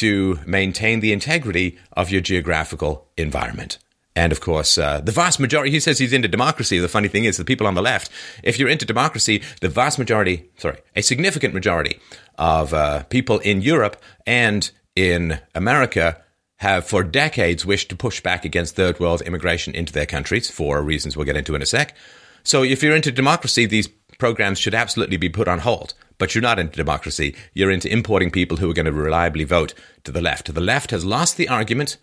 to 0.00 0.38
maintain 0.46 1.00
the 1.00 1.12
integrity 1.12 1.78
of 1.92 2.10
your 2.10 2.20
geographical 2.20 3.06
environment. 3.16 3.78
And 4.16 4.32
of 4.32 4.40
course, 4.40 4.78
uh, 4.78 5.00
the 5.00 5.12
vast 5.12 5.38
majority, 5.38 5.70
he 5.70 5.80
says 5.80 5.98
he's 5.98 6.14
into 6.14 6.26
democracy. 6.26 6.78
The 6.78 6.88
funny 6.88 7.08
thing 7.08 7.24
is, 7.24 7.36
the 7.36 7.44
people 7.44 7.66
on 7.66 7.74
the 7.74 7.82
left, 7.82 8.10
if 8.42 8.58
you're 8.58 8.70
into 8.70 8.86
democracy, 8.86 9.42
the 9.60 9.68
vast 9.68 9.98
majority, 9.98 10.50
sorry, 10.56 10.78
a 10.94 11.02
significant 11.02 11.52
majority 11.52 12.00
of 12.38 12.72
uh, 12.72 13.02
people 13.04 13.38
in 13.40 13.60
Europe 13.60 14.00
and 14.26 14.70
in 14.94 15.38
America 15.54 16.22
have 16.56 16.86
for 16.86 17.04
decades 17.04 17.66
wished 17.66 17.90
to 17.90 17.96
push 17.96 18.22
back 18.22 18.46
against 18.46 18.74
third 18.74 18.98
world 18.98 19.20
immigration 19.20 19.74
into 19.74 19.92
their 19.92 20.06
countries 20.06 20.50
for 20.50 20.80
reasons 20.82 21.14
we'll 21.14 21.26
get 21.26 21.36
into 21.36 21.54
in 21.54 21.60
a 21.60 21.66
sec. 21.66 21.94
So 22.42 22.62
if 22.62 22.82
you're 22.82 22.96
into 22.96 23.12
democracy, 23.12 23.66
these 23.66 23.88
programs 24.18 24.58
should 24.58 24.74
absolutely 24.74 25.16
be 25.16 25.28
put 25.28 25.48
on 25.48 25.60
hold. 25.60 25.94
But 26.18 26.34
you're 26.34 26.42
not 26.42 26.58
into 26.58 26.76
democracy. 26.76 27.34
You're 27.52 27.70
into 27.70 27.92
importing 27.92 28.30
people 28.30 28.56
who 28.56 28.70
are 28.70 28.74
going 28.74 28.86
to 28.86 28.92
reliably 28.92 29.44
vote 29.44 29.74
to 30.04 30.12
the 30.12 30.22
left. 30.22 30.52
The 30.52 30.60
left 30.60 30.90
has 30.90 31.04
lost 31.04 31.36
the 31.36 31.48
argument 31.48 31.98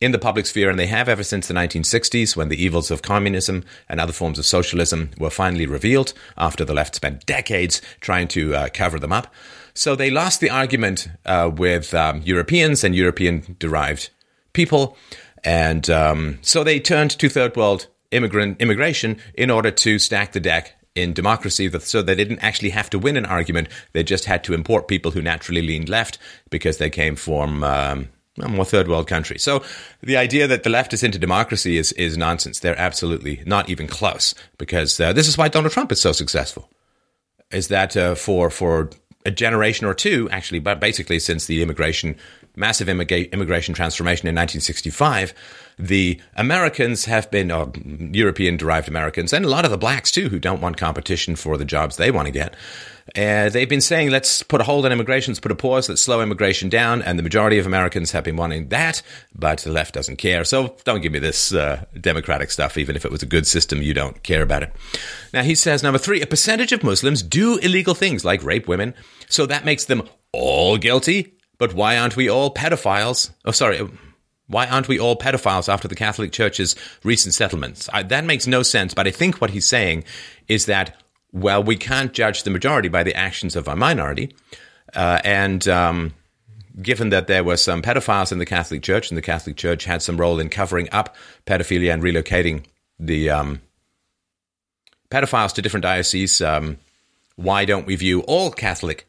in 0.00 0.12
the 0.12 0.18
public 0.18 0.46
sphere, 0.46 0.68
and 0.68 0.78
they 0.78 0.86
have 0.86 1.08
ever 1.08 1.22
since 1.22 1.48
the 1.48 1.54
1960s 1.54 2.36
when 2.36 2.48
the 2.48 2.62
evils 2.62 2.90
of 2.90 3.02
communism 3.02 3.64
and 3.88 4.00
other 4.00 4.12
forms 4.12 4.38
of 4.38 4.44
socialism 4.44 5.10
were 5.18 5.30
finally 5.30 5.66
revealed 5.66 6.12
after 6.36 6.64
the 6.64 6.74
left 6.74 6.94
spent 6.94 7.24
decades 7.24 7.80
trying 8.00 8.28
to 8.28 8.54
uh, 8.54 8.68
cover 8.74 8.98
them 8.98 9.12
up. 9.12 9.32
So 9.74 9.94
they 9.94 10.10
lost 10.10 10.40
the 10.40 10.50
argument 10.50 11.08
uh, 11.24 11.50
with 11.54 11.94
um, 11.94 12.22
Europeans 12.22 12.82
and 12.82 12.94
European 12.94 13.56
derived 13.58 14.10
people. 14.52 14.96
And 15.44 15.88
um, 15.90 16.38
so 16.42 16.64
they 16.64 16.80
turned 16.80 17.10
to 17.12 17.28
third 17.28 17.56
world 17.56 17.86
immigrant 18.10 18.60
immigration 18.60 19.18
in 19.34 19.50
order 19.50 19.70
to 19.70 19.98
stack 19.98 20.32
the 20.32 20.40
deck 20.40 20.74
in 20.96 21.12
democracy 21.12 21.70
so 21.80 22.02
they 22.02 22.14
didn't 22.14 22.40
actually 22.40 22.70
have 22.70 22.90
to 22.90 22.98
win 22.98 23.16
an 23.16 23.26
argument. 23.26 23.68
They 23.92 24.02
just 24.02 24.24
had 24.24 24.42
to 24.44 24.54
import 24.54 24.88
people 24.88 25.10
who 25.12 25.22
naturally 25.22 25.62
leaned 25.62 25.88
left 25.88 26.18
because 26.50 26.78
they 26.78 26.90
came 26.90 27.16
from 27.16 27.62
um, 27.62 28.08
more 28.38 28.64
third 28.64 28.88
world 28.88 29.06
countries. 29.06 29.42
So 29.42 29.62
the 30.02 30.16
idea 30.16 30.46
that 30.46 30.62
the 30.62 30.70
left 30.70 30.92
is 30.92 31.02
into 31.02 31.18
democracy 31.18 31.76
is, 31.76 31.92
is 31.92 32.16
nonsense. 32.16 32.60
They're 32.60 32.78
absolutely 32.78 33.42
not 33.46 33.68
even 33.68 33.86
close 33.86 34.34
because 34.58 34.98
uh, 35.00 35.12
this 35.12 35.28
is 35.28 35.38
why 35.38 35.48
Donald 35.48 35.72
Trump 35.72 35.92
is 35.92 36.00
so 36.00 36.12
successful. 36.12 36.68
Is 37.50 37.68
that 37.68 37.96
uh, 37.96 38.16
for 38.16 38.50
for 38.50 38.90
a 39.24 39.30
generation 39.30 39.86
or 39.86 39.94
two, 39.94 40.28
actually, 40.30 40.58
but 40.58 40.80
basically 40.80 41.18
since 41.18 41.46
the 41.46 41.62
immigration 41.62 42.16
massive 42.56 42.88
immigra- 42.88 43.30
immigration 43.32 43.74
transformation 43.74 44.26
in 44.26 44.34
1965, 44.34 45.34
the 45.78 46.20
Americans 46.34 47.04
have 47.04 47.30
been, 47.30 47.50
or 47.50 47.70
European 48.12 48.56
derived 48.56 48.88
Americans, 48.88 49.32
and 49.32 49.44
a 49.44 49.48
lot 49.48 49.64
of 49.64 49.70
the 49.70 49.78
blacks 49.78 50.10
too, 50.10 50.28
who 50.28 50.38
don't 50.38 50.62
want 50.62 50.76
competition 50.76 51.36
for 51.36 51.58
the 51.58 51.64
jobs 51.64 51.96
they 51.96 52.10
want 52.10 52.26
to 52.26 52.32
get. 52.32 52.54
Uh, 53.14 53.48
they've 53.48 53.68
been 53.68 53.80
saying, 53.80 54.10
let's 54.10 54.42
put 54.42 54.60
a 54.60 54.64
hold 54.64 54.84
on 54.84 54.90
immigration, 54.90 55.32
let's 55.32 55.40
put 55.40 55.52
a 55.52 55.56
pause, 55.56 55.88
let's 55.88 56.00
slow 56.00 56.20
immigration 56.20 56.68
down. 56.68 57.02
And 57.02 57.18
the 57.18 57.22
majority 57.22 57.58
of 57.58 57.66
Americans 57.66 58.10
have 58.12 58.24
been 58.24 58.36
wanting 58.36 58.68
that, 58.70 59.02
but 59.34 59.60
the 59.60 59.70
left 59.70 59.94
doesn't 59.94 60.16
care. 60.16 60.44
So 60.44 60.76
don't 60.84 61.02
give 61.02 61.12
me 61.12 61.18
this 61.18 61.52
uh, 61.52 61.84
democratic 62.00 62.50
stuff. 62.50 62.76
Even 62.76 62.96
if 62.96 63.04
it 63.04 63.12
was 63.12 63.22
a 63.22 63.26
good 63.26 63.46
system, 63.46 63.82
you 63.82 63.94
don't 63.94 64.22
care 64.22 64.42
about 64.42 64.64
it. 64.64 64.72
Now, 65.32 65.42
he 65.42 65.54
says, 65.54 65.82
number 65.82 65.98
three, 65.98 66.20
a 66.20 66.26
percentage 66.26 66.72
of 66.72 66.82
Muslims 66.82 67.22
do 67.22 67.58
illegal 67.58 67.94
things 67.94 68.24
like 68.24 68.42
rape 68.42 68.66
women. 68.66 68.94
So 69.28 69.46
that 69.46 69.64
makes 69.64 69.84
them 69.84 70.02
all 70.32 70.76
guilty. 70.76 71.34
But 71.58 71.74
why 71.74 71.96
aren't 71.98 72.16
we 72.16 72.28
all 72.28 72.52
pedophiles? 72.52 73.30
Oh, 73.44 73.50
sorry. 73.52 73.88
Why 74.48 74.66
aren't 74.66 74.88
we 74.88 74.98
all 74.98 75.16
pedophiles 75.16 75.72
after 75.72 75.88
the 75.88 75.96
Catholic 75.96 76.32
Church's 76.32 76.76
recent 77.02 77.34
settlements? 77.34 77.88
I, 77.92 78.02
that 78.04 78.24
makes 78.24 78.46
no 78.46 78.62
sense. 78.62 78.94
But 78.94 79.06
I 79.06 79.10
think 79.10 79.40
what 79.40 79.50
he's 79.50 79.66
saying 79.66 80.04
is 80.48 80.66
that 80.66 80.96
well, 81.32 81.62
we 81.62 81.76
can't 81.76 82.12
judge 82.12 82.44
the 82.44 82.50
majority 82.50 82.88
by 82.88 83.02
the 83.02 83.14
actions 83.14 83.56
of 83.56 83.68
a 83.68 83.76
minority. 83.76 84.34
Uh, 84.94 85.20
and 85.24 85.66
um, 85.68 86.14
given 86.80 87.10
that 87.10 87.26
there 87.26 87.44
were 87.44 87.56
some 87.56 87.82
pedophiles 87.82 88.32
in 88.32 88.38
the 88.38 88.46
Catholic 88.46 88.82
Church, 88.82 89.10
and 89.10 89.18
the 89.18 89.22
Catholic 89.22 89.56
Church 89.56 89.84
had 89.84 90.02
some 90.02 90.16
role 90.16 90.40
in 90.40 90.48
covering 90.48 90.88
up 90.92 91.14
pedophilia 91.46 91.92
and 91.92 92.02
relocating 92.02 92.64
the 92.98 93.30
um, 93.30 93.60
pedophiles 95.10 95.54
to 95.54 95.62
different 95.62 95.82
dioceses, 95.82 96.40
um, 96.40 96.78
why 97.36 97.64
don't 97.64 97.86
we 97.86 97.96
view 97.96 98.20
all 98.22 98.50
Catholic 98.50 99.06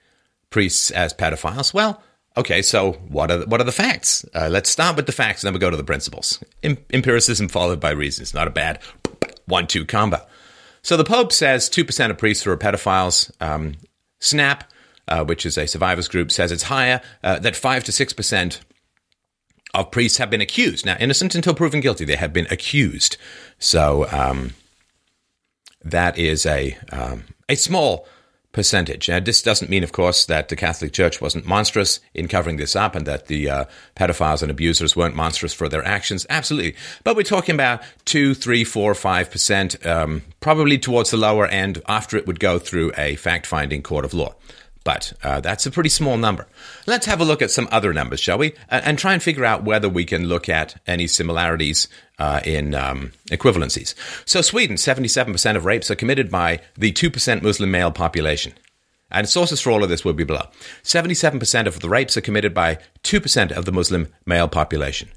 priests 0.50 0.92
as 0.92 1.14
pedophiles? 1.14 1.74
Well, 1.74 2.02
okay, 2.38 2.62
so 2.62 2.94
what 3.10 3.32
are 3.32 3.38
the, 3.38 3.46
what 3.48 3.60
are 3.60 3.66
the 3.66 3.72
facts? 3.72 4.24
Uh, 4.34 4.48
let's 4.50 4.70
start 4.70 4.96
with 4.96 5.06
the 5.06 5.12
facts, 5.12 5.44
and 5.44 5.48
then 5.48 5.54
we 5.54 5.60
go 5.60 5.70
to 5.70 5.78
the 5.78 5.84
principles. 5.84 6.42
Em- 6.64 6.78
empiricism 6.94 7.50
followed 7.50 7.80
by 7.80 7.90
reason. 7.90 8.22
It's 8.22 8.34
not 8.34 8.48
a 8.48 8.52
bad 8.52 8.80
one-two 9.46 9.86
combo. 9.86 10.26
So 10.82 10.96
the 10.96 11.04
Pope 11.04 11.34
says 11.34 11.70
2% 11.70 12.10
of 12.10 12.18
priests 12.18 12.46
are 12.48 12.56
pedophiles. 12.56 13.32
Um, 13.42 13.74
SNAP, 14.20 14.64
uh, 15.08 15.26
which 15.26 15.46
is 15.46 15.58
a 15.58 15.68
survivors 15.68 16.08
group, 16.08 16.32
says 16.32 16.52
it's 16.52 16.64
higher, 16.64 17.02
uh, 17.24 17.40
that 17.40 17.56
5 17.56 17.84
to 17.86 17.92
6% 17.92 18.60
of 19.74 19.92
priests 19.92 20.18
have 20.18 20.30
been 20.30 20.42
accused. 20.42 20.86
Now, 20.86 20.96
innocent 21.00 21.36
until 21.36 21.54
proven 21.54 21.82
guilty, 21.82 22.06
they 22.06 22.16
have 22.16 22.34
been 22.34 22.48
accused. 22.50 23.18
So 23.60 24.08
um, 24.12 24.54
that 25.84 26.18
is 26.18 26.46
a, 26.46 26.78
um, 26.92 27.24
a 27.50 27.56
small 27.56 28.08
percentage. 28.52 29.10
Now, 29.10 29.20
this 29.20 29.42
doesn't 29.42 29.70
mean, 29.70 29.84
of 29.84 29.92
course, 29.92 30.26
that 30.26 30.50
the 30.50 30.56
Catholic 30.56 30.92
Church 30.94 31.22
wasn't 31.22 31.46
monstrous 31.46 32.00
in 32.14 32.28
covering 32.28 32.58
this 32.58 32.76
up 32.76 32.96
and 32.96 33.06
that 33.06 33.28
the 33.28 33.50
uh, 33.50 33.66
pedophiles 33.96 34.42
and 34.42 34.50
abusers 34.50 34.96
weren't 34.96 35.16
monstrous 35.16 35.54
for 35.54 35.70
their 35.70 35.86
actions. 35.86 36.26
Absolutely. 36.30 36.76
But 37.04 37.16
we're 37.16 37.24
talking 37.24 37.56
about 37.56 37.82
2, 38.06 38.34
3, 38.34 38.64
4, 38.64 38.94
5%, 38.94 39.86
um, 39.86 40.24
probably 40.40 40.78
towards 40.78 41.12
the 41.12 41.18
lower 41.18 41.46
end 41.46 41.82
after 41.88 42.18
it 42.18 42.26
would 42.26 42.40
go 42.40 42.58
through 42.58 42.92
a 42.98 43.16
fact 43.16 43.46
finding 43.46 43.84
court 43.84 44.06
of 44.06 44.14
law. 44.14 44.34
But 44.88 45.12
uh, 45.22 45.42
that's 45.42 45.66
a 45.66 45.72
pretty 45.72 45.90
small 45.90 46.16
number. 46.16 46.48
Let's 46.86 47.08
have 47.08 47.20
a 47.20 47.26
look 47.26 47.42
at 47.42 47.52
some 47.52 47.68
other 47.74 47.92
numbers, 47.92 48.22
shall 48.22 48.38
we? 48.38 48.54
And 48.70 48.98
try 48.98 49.12
and 49.12 49.22
figure 49.22 49.44
out 49.44 49.66
whether 49.66 49.90
we 49.90 50.06
can 50.06 50.30
look 50.30 50.48
at 50.48 50.82
any 50.88 51.08
similarities 51.08 51.90
uh, 52.20 52.40
in 52.46 52.74
um, 52.74 53.12
equivalencies. 53.30 53.96
So, 54.24 54.42
Sweden, 54.42 54.78
77% 54.78 55.58
of 55.58 55.66
rapes 55.66 55.92
are 55.92 55.96
committed 55.96 56.32
by 56.32 56.62
the 56.78 56.94
2% 56.94 57.42
Muslim 57.42 57.70
male 57.70 57.92
population. 57.92 58.54
And 59.12 59.28
sources 59.28 59.60
for 59.60 59.72
all 59.72 59.84
of 59.84 59.90
this 59.90 60.06
will 60.06 60.14
be 60.14 60.24
below. 60.24 60.48
77% 60.84 61.68
of 61.68 61.82
the 61.82 61.90
rapes 61.90 62.16
are 62.16 62.22
committed 62.22 62.54
by 62.54 62.80
2% 63.04 63.52
of 63.52 63.66
the 63.66 63.74
Muslim 63.74 64.08
male 64.26 64.48
population. 64.48 65.10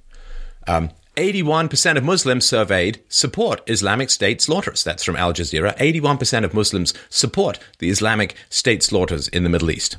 Um, 0.67 0.91
81% 1.17 1.97
of 1.97 2.05
Muslims 2.05 2.47
surveyed 2.47 3.03
support 3.09 3.61
Islamic 3.67 4.11
State 4.11 4.41
slaughters. 4.41 4.85
That's 4.85 5.05
from 5.05 5.17
Al 5.17 5.33
Jazeera. 5.33 5.77
81% 5.77 6.45
of 6.45 6.55
Muslims 6.55 6.95
support 7.09 7.59
the 7.79 7.91
Islamic 7.91 8.35
State 8.49 8.83
slaughters 8.83 9.29
in 9.29 9.43
the 9.43 9.49
Middle 9.49 9.71
East. 9.71 9.97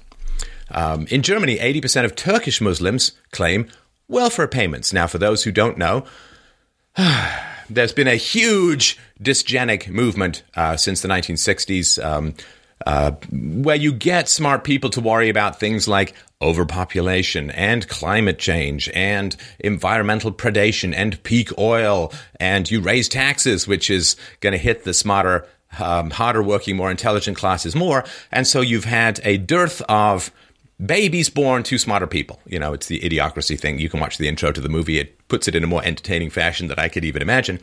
Um, 0.72 1.06
in 1.10 1.22
Germany, 1.22 1.58
80% 1.58 2.06
of 2.06 2.15
Turkish 2.15 2.62
Muslims 2.62 3.12
claim 3.32 3.68
welfare 4.08 4.48
payments. 4.48 4.94
Now, 4.94 5.08
for 5.08 5.18
those 5.18 5.44
who 5.44 5.51
don't 5.51 5.77
know, 5.77 6.06
there's 7.70 7.94
been 7.94 8.08
a 8.08 8.15
huge 8.15 8.98
dysgenic 9.22 9.89
movement 9.89 10.44
uh, 10.56 10.77
since 10.77 11.01
the 11.01 11.08
1960s. 11.08 12.03
Um, 12.03 12.36
uh, 12.86 13.12
where 13.32 13.75
you 13.75 13.94
get 13.94 14.27
smart 14.27 14.63
people 14.63 14.89
to 14.89 15.01
worry 15.01 15.30
about 15.30 15.60
things 15.60 15.88
like 15.88 16.15
overpopulation 16.41 17.51
and 17.51 17.88
climate 17.88 18.39
change 18.39 18.89
and 18.93 19.36
environmental 19.60 20.31
predation 20.31 20.93
and 20.95 21.21
peak 21.24 21.50
oil, 21.57 22.12
and 22.39 22.69
you 22.69 22.81
raise 22.81 23.07
taxes, 23.07 23.67
which 23.67 23.89
is 23.89 24.15
going 24.39 24.53
to 24.53 24.57
hit 24.57 24.83
the 24.83 24.93
smarter, 24.93 25.45
um, 25.79 26.10
harder 26.10 26.43
working, 26.43 26.75
more 26.75 26.91
intelligent 26.91 27.38
classes 27.38 27.75
more. 27.75 28.03
And 28.31 28.48
so 28.48 28.62
you've 28.62 28.86
had 28.86 29.19
a 29.24 29.38
dearth 29.38 29.81
of 29.83 30.31
babies 30.83 31.29
born 31.29 31.63
to 31.63 31.77
smarter 31.77 32.07
people. 32.07 32.39
You 32.45 32.60
know, 32.60 32.74
it's 32.74 32.88
the 32.88 33.00
idiocracy 33.01 33.60
thing. 33.60 33.79
You 33.79 33.89
can 33.89 34.00
watch 34.00 34.17
the 34.17 34.27
intro 34.27 34.51
to 34.51 34.62
the 34.62 34.69
movie, 34.69 35.00
it 35.00 35.27
puts 35.27 35.48
it 35.48 35.55
in 35.55 35.63
a 35.63 35.67
more 35.67 35.83
entertaining 35.83 36.29
fashion 36.29 36.67
than 36.67 36.79
I 36.79 36.88
could 36.88 37.05
even 37.05 37.21
imagine. 37.21 37.60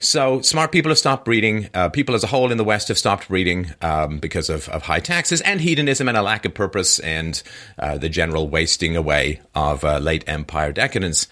So 0.00 0.42
smart 0.42 0.72
people 0.72 0.90
have 0.90 0.98
stopped 0.98 1.24
breeding. 1.24 1.70
Uh, 1.72 1.88
people 1.88 2.14
as 2.14 2.24
a 2.24 2.26
whole 2.26 2.50
in 2.50 2.58
the 2.58 2.64
West 2.64 2.88
have 2.88 2.98
stopped 2.98 3.28
breeding 3.28 3.72
um, 3.80 4.18
because 4.18 4.50
of, 4.50 4.68
of, 4.68 4.82
high 4.82 5.00
taxes 5.00 5.40
and 5.40 5.60
hedonism 5.60 6.08
and 6.08 6.16
a 6.16 6.22
lack 6.22 6.44
of 6.44 6.52
purpose 6.52 6.98
and 6.98 7.42
uh, 7.78 7.96
the 7.96 8.08
general 8.08 8.48
wasting 8.48 8.96
away 8.96 9.40
of 9.54 9.84
uh, 9.84 9.98
late 9.98 10.24
empire 10.26 10.72
decadence. 10.72 11.26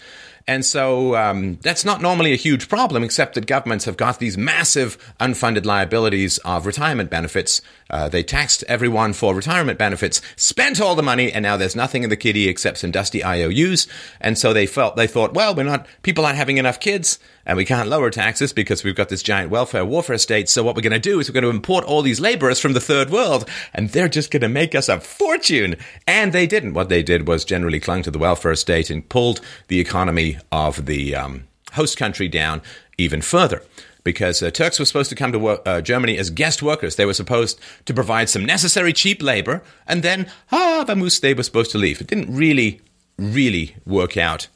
And 0.47 0.65
so 0.65 1.15
um, 1.15 1.57
that's 1.61 1.85
not 1.85 2.01
normally 2.01 2.33
a 2.33 2.37
huge 2.37 2.67
problem, 2.67 3.03
except 3.03 3.35
that 3.35 3.45
governments 3.45 3.85
have 3.85 3.95
got 3.95 4.19
these 4.19 4.37
massive 4.37 4.97
unfunded 5.19 5.65
liabilities 5.65 6.37
of 6.39 6.65
retirement 6.65 7.09
benefits. 7.09 7.61
Uh, 7.89 8.09
they 8.09 8.23
taxed 8.23 8.63
everyone 8.67 9.13
for 9.13 9.33
retirement 9.33 9.79
benefits, 9.79 10.21
spent 10.35 10.81
all 10.81 10.95
the 10.95 11.03
money, 11.03 11.31
and 11.31 11.43
now 11.43 11.55
there's 11.55 11.75
nothing 11.75 12.03
in 12.03 12.09
the 12.09 12.17
kitty 12.17 12.49
except 12.49 12.79
some 12.79 12.91
dusty 12.91 13.23
IOUs. 13.23 13.87
And 14.19 14.37
so 14.37 14.51
they 14.51 14.65
felt 14.65 14.97
they 14.97 15.07
thought, 15.07 15.33
well, 15.33 15.55
we're 15.55 15.63
not 15.63 15.87
people 16.01 16.25
aren't 16.25 16.37
having 16.37 16.57
enough 16.57 16.79
kids, 16.79 17.19
and 17.45 17.57
we 17.57 17.65
can't 17.65 17.89
lower 17.89 18.09
taxes 18.09 18.53
because 18.53 18.83
we've 18.83 18.95
got 18.95 19.09
this 19.09 19.23
giant 19.23 19.51
welfare 19.51 19.85
warfare 19.85 20.17
state. 20.17 20.49
So 20.49 20.63
what 20.63 20.75
we're 20.75 20.81
going 20.81 20.93
to 20.93 20.99
do 20.99 21.19
is 21.19 21.29
we're 21.29 21.33
going 21.33 21.43
to 21.43 21.49
import 21.49 21.85
all 21.85 22.01
these 22.01 22.19
laborers 22.19 22.59
from 22.59 22.73
the 22.73 22.79
third 22.79 23.09
world, 23.09 23.49
and 23.73 23.89
they're 23.89 24.07
just 24.07 24.31
going 24.31 24.41
to 24.41 24.49
make 24.49 24.75
us 24.75 24.89
a 24.89 24.99
fortune. 24.99 25.75
And 26.07 26.33
they 26.33 26.47
didn't. 26.47 26.73
What 26.73 26.89
they 26.89 27.03
did 27.03 27.27
was 27.27 27.45
generally 27.45 27.79
clung 27.79 28.03
to 28.03 28.11
the 28.11 28.19
welfare 28.19 28.55
state 28.55 28.89
and 28.89 29.07
pulled 29.07 29.41
the 29.67 29.79
economy 29.79 30.37
of 30.51 30.85
the 30.85 31.15
um, 31.15 31.43
host 31.73 31.97
country 31.97 32.27
down 32.27 32.61
even 32.97 33.21
further. 33.21 33.61
Because 34.03 34.43
uh, 34.43 34.51
Turks 34.51 34.79
were 34.79 34.85
supposed 34.85 35.09
to 35.11 35.15
come 35.15 35.31
to 35.31 35.39
work, 35.39 35.61
uh, 35.65 35.79
Germany 35.79 36.17
as 36.17 36.29
guest 36.29 36.61
workers. 36.61 36.97
They 36.97 37.05
were 37.05 37.13
supposed 37.13 37.57
to 37.85 37.93
provide 37.93 38.29
some 38.29 38.45
necessary 38.45 38.91
cheap 38.91 39.21
labor, 39.21 39.63
and 39.87 40.03
then, 40.03 40.29
ah, 40.51 40.83
vamoose, 40.85 41.21
they 41.21 41.33
were 41.33 41.43
supposed 41.43 41.71
to 41.71 41.77
leave. 41.77 42.01
It 42.01 42.07
didn't 42.07 42.35
really, 42.35 42.81
really 43.17 43.77
work 43.85 44.17
out 44.17 44.47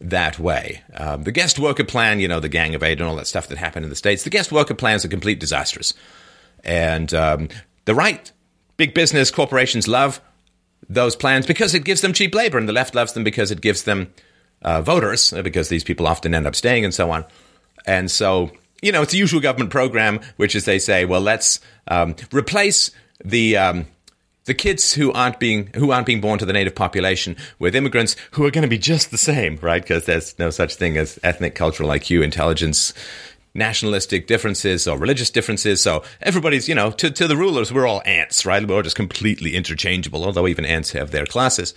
that 0.00 0.38
way. 0.38 0.82
Um, 0.94 1.24
the 1.24 1.32
guest 1.32 1.58
worker 1.58 1.84
plan, 1.84 2.20
you 2.20 2.28
know, 2.28 2.40
the 2.40 2.48
Gang 2.48 2.74
of 2.74 2.82
Eight 2.82 3.00
and 3.00 3.08
all 3.08 3.16
that 3.16 3.26
stuff 3.26 3.48
that 3.48 3.58
happened 3.58 3.84
in 3.84 3.90
the 3.90 3.96
States, 3.96 4.24
the 4.24 4.30
guest 4.30 4.50
worker 4.50 4.74
plans 4.74 5.04
are 5.04 5.08
complete 5.08 5.40
disasters. 5.40 5.94
And 6.64 7.12
um, 7.14 7.48
the 7.84 7.94
right, 7.94 8.30
big 8.76 8.94
business 8.94 9.30
corporations 9.30 9.86
love 9.86 10.20
those 10.88 11.16
plans 11.16 11.46
because 11.46 11.74
it 11.74 11.84
gives 11.84 12.00
them 12.00 12.12
cheap 12.12 12.34
labor, 12.34 12.58
and 12.58 12.68
the 12.68 12.72
left 12.72 12.94
loves 12.94 13.12
them 13.12 13.24
because 13.24 13.50
it 13.50 13.60
gives 13.60 13.84
them 13.84 14.12
uh, 14.62 14.82
voters 14.82 15.32
uh, 15.32 15.42
because 15.42 15.68
these 15.68 15.84
people 15.84 16.06
often 16.06 16.34
end 16.34 16.46
up 16.46 16.54
staying 16.54 16.84
and 16.84 16.94
so 16.94 17.10
on. 17.10 17.24
And 17.86 18.10
so, 18.10 18.50
you 18.82 18.92
know, 18.92 19.02
it's 19.02 19.14
a 19.14 19.18
usual 19.18 19.40
government 19.40 19.70
program, 19.70 20.20
which 20.36 20.54
is 20.54 20.64
they 20.64 20.78
say, 20.78 21.04
well, 21.04 21.20
let's 21.20 21.60
um, 21.88 22.16
replace 22.32 22.90
the 23.24 23.56
um, 23.56 23.86
the 24.44 24.54
kids 24.54 24.92
who 24.92 25.12
aren't 25.12 25.38
being 25.38 25.70
who 25.74 25.90
aren't 25.90 26.06
being 26.06 26.20
born 26.20 26.38
to 26.38 26.46
the 26.46 26.52
native 26.52 26.74
population 26.74 27.36
with 27.58 27.74
immigrants 27.74 28.16
who 28.32 28.44
are 28.44 28.50
going 28.50 28.62
to 28.62 28.68
be 28.68 28.78
just 28.78 29.10
the 29.10 29.18
same, 29.18 29.58
right? 29.62 29.82
Because 29.82 30.06
there's 30.06 30.38
no 30.38 30.50
such 30.50 30.74
thing 30.76 30.96
as 30.96 31.18
ethnic, 31.22 31.54
cultural 31.54 31.90
IQ, 31.90 32.24
intelligence, 32.24 32.94
nationalistic 33.54 34.26
differences 34.26 34.86
or 34.86 34.98
religious 34.98 35.30
differences. 35.30 35.82
So 35.82 36.02
everybody's, 36.20 36.68
you 36.68 36.74
know, 36.74 36.90
to, 36.92 37.10
to 37.10 37.26
the 37.26 37.36
rulers, 37.36 37.72
we're 37.72 37.86
all 37.86 38.02
ants, 38.04 38.46
right? 38.46 38.66
We're 38.66 38.76
all 38.76 38.82
just 38.82 38.96
completely 38.96 39.56
interchangeable, 39.56 40.24
although 40.24 40.46
even 40.46 40.64
ants 40.64 40.92
have 40.92 41.10
their 41.10 41.26
classes. 41.26 41.74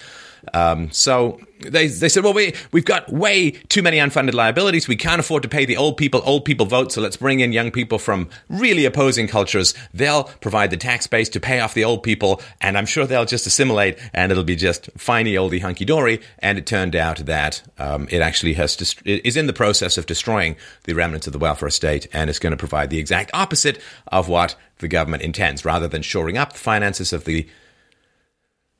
Um, 0.53 0.91
so 0.91 1.39
they, 1.59 1.87
they 1.87 2.09
said, 2.09 2.23
well, 2.23 2.33
we, 2.33 2.53
we've 2.71 2.85
got 2.85 3.11
way 3.11 3.51
too 3.51 3.81
many 3.81 3.97
unfunded 3.97 4.33
liabilities. 4.33 4.87
We 4.87 4.95
can't 4.95 5.19
afford 5.19 5.43
to 5.43 5.49
pay 5.49 5.65
the 5.65 5.77
old 5.77 5.97
people. 5.97 6.21
Old 6.25 6.45
people 6.45 6.65
vote. 6.65 6.91
So 6.91 7.01
let's 7.01 7.17
bring 7.17 7.39
in 7.39 7.53
young 7.53 7.71
people 7.71 7.99
from 7.99 8.29
really 8.49 8.85
opposing 8.85 9.27
cultures. 9.27 9.73
They'll 9.93 10.25
provide 10.25 10.71
the 10.71 10.77
tax 10.77 11.07
base 11.07 11.29
to 11.29 11.39
pay 11.39 11.59
off 11.59 11.73
the 11.73 11.83
old 11.83 12.03
people. 12.03 12.41
And 12.61 12.77
I'm 12.77 12.85
sure 12.85 13.05
they'll 13.05 13.25
just 13.25 13.47
assimilate 13.47 13.97
and 14.13 14.31
it'll 14.31 14.43
be 14.43 14.55
just 14.55 14.95
finey 14.97 15.33
oldie 15.33 15.61
hunky 15.61 15.85
dory. 15.85 16.21
And 16.39 16.57
it 16.57 16.65
turned 16.65 16.95
out 16.95 17.17
that 17.25 17.61
um, 17.77 18.07
it 18.11 18.21
actually 18.21 18.53
has 18.53 18.75
dist- 18.75 19.01
is 19.05 19.37
in 19.37 19.47
the 19.47 19.53
process 19.53 19.97
of 19.97 20.05
destroying 20.05 20.55
the 20.83 20.93
remnants 20.93 21.27
of 21.27 21.33
the 21.33 21.39
welfare 21.39 21.69
state 21.69 22.07
and 22.13 22.29
it's 22.29 22.39
going 22.39 22.51
to 22.51 22.57
provide 22.57 22.89
the 22.89 22.99
exact 22.99 23.31
opposite 23.33 23.79
of 24.07 24.27
what 24.27 24.55
the 24.79 24.87
government 24.87 25.23
intends. 25.23 25.65
Rather 25.65 25.87
than 25.87 26.01
shoring 26.01 26.37
up 26.37 26.53
the 26.53 26.59
finances 26.59 27.13
of 27.13 27.25
the 27.25 27.47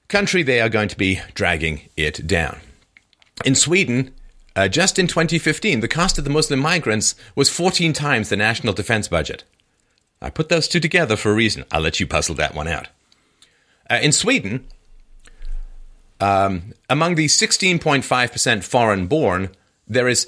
country, 0.08 0.44
they 0.44 0.62
are 0.62 0.70
going 0.70 0.90
to 0.90 0.98
be 0.98 1.22
dragging 1.34 1.90
it 1.98 2.28
down. 2.28 2.60
In 3.46 3.56
Sweden, 3.56 4.14
uh, 4.56 4.68
just 4.68 5.00
in 5.00 5.08
2015, 5.08 5.80
the 5.80 5.88
cost 5.88 6.18
of 6.18 6.24
the 6.24 6.30
Muslim 6.30 6.60
migrants 6.60 7.16
was 7.36 7.50
14 7.50 7.94
times 7.94 8.30
the 8.30 8.38
national 8.38 8.74
defense 8.74 9.08
budget. 9.08 9.44
I 10.22 10.30
put 10.30 10.50
those 10.50 10.68
two 10.68 10.80
together 10.80 11.16
for 11.16 11.32
a 11.32 11.36
reason. 11.36 11.66
I'll 11.72 11.82
let 11.82 12.00
you 12.00 12.08
puzzle 12.08 12.36
that 12.36 12.56
one 12.56 12.68
out. 12.68 12.88
Uh, 13.90 14.00
in 14.02 14.12
Sweden, 14.12 14.66
um, 16.20 16.74
among 16.90 17.16
the 17.16 17.26
16.5% 17.26 18.64
foreign 18.64 19.08
born, 19.08 19.50
there 19.88 20.08
is 20.08 20.28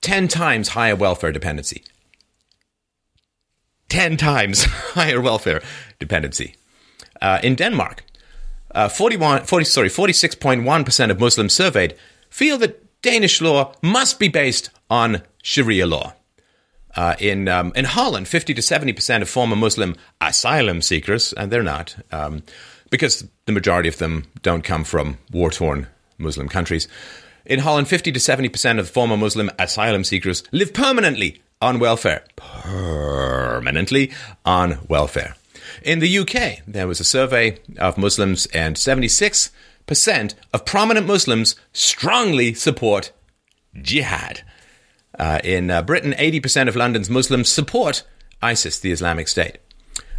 10 0.00 0.28
times 0.28 0.68
higher 0.68 0.96
welfare 0.96 1.32
dependency. 1.32 1.84
10 3.88 4.16
times 4.16 4.64
higher 4.94 5.20
welfare 5.20 5.62
dependency. 5.98 6.54
Uh, 7.20 7.40
in 7.42 7.54
Denmark, 7.54 8.04
uh, 8.72 8.88
41, 8.88 9.44
40, 9.44 9.64
sorry, 9.64 9.88
46.1% 9.88 11.10
of 11.10 11.20
Muslims 11.20 11.54
surveyed 11.54 11.96
feel 12.28 12.58
that 12.58 12.82
Danish 13.02 13.40
law 13.40 13.72
must 13.82 14.18
be 14.18 14.28
based 14.28 14.70
on 14.90 15.22
Sharia 15.42 15.86
law. 15.86 16.12
Uh, 16.94 17.14
in 17.18 17.46
um, 17.46 17.72
in 17.76 17.84
Holland, 17.84 18.26
50 18.26 18.54
to 18.54 18.62
70 18.62 18.94
percent 18.94 19.22
of 19.22 19.28
former 19.28 19.54
Muslim 19.54 19.96
asylum 20.20 20.80
seekers, 20.80 21.34
and 21.34 21.52
they're 21.52 21.62
not, 21.62 21.94
um, 22.10 22.42
because 22.88 23.28
the 23.44 23.52
majority 23.52 23.88
of 23.88 23.98
them 23.98 24.24
don't 24.42 24.64
come 24.64 24.82
from 24.82 25.18
war 25.30 25.50
torn 25.50 25.88
Muslim 26.16 26.48
countries. 26.48 26.88
In 27.44 27.60
Holland, 27.60 27.86
50 27.86 28.12
to 28.12 28.18
70 28.18 28.48
percent 28.48 28.78
of 28.78 28.88
former 28.88 29.18
Muslim 29.18 29.50
asylum 29.58 30.04
seekers 30.04 30.42
live 30.52 30.72
permanently 30.72 31.42
on 31.60 31.78
welfare. 31.78 32.24
Permanently 32.34 34.10
on 34.46 34.78
welfare. 34.88 35.36
In 35.86 36.00
the 36.00 36.18
UK, 36.18 36.64
there 36.66 36.88
was 36.88 36.98
a 36.98 37.04
survey 37.04 37.60
of 37.78 37.96
Muslims, 37.96 38.46
and 38.46 38.74
76% 38.74 39.52
of 40.52 40.64
prominent 40.64 41.06
Muslims 41.06 41.54
strongly 41.72 42.54
support 42.54 43.12
jihad. 43.80 44.42
Uh, 45.16 45.38
in 45.44 45.70
uh, 45.70 45.82
Britain, 45.82 46.12
80% 46.18 46.66
of 46.66 46.74
London's 46.74 47.08
Muslims 47.08 47.48
support 47.48 48.02
ISIS, 48.42 48.80
the 48.80 48.90
Islamic 48.90 49.28
State. 49.28 49.58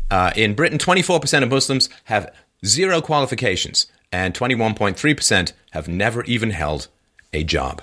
Uh, 0.09 0.31
in 0.37 0.53
Britain, 0.53 0.77
24% 0.77 1.43
of 1.43 1.49
Muslims 1.49 1.89
have 2.05 2.33
zero 2.65 3.01
qualifications, 3.01 3.87
and 4.09 4.33
21.3% 4.33 5.51
have 5.71 5.89
never 5.89 6.23
even 6.23 6.51
held 6.51 6.87
a 7.33 7.43
job. 7.43 7.81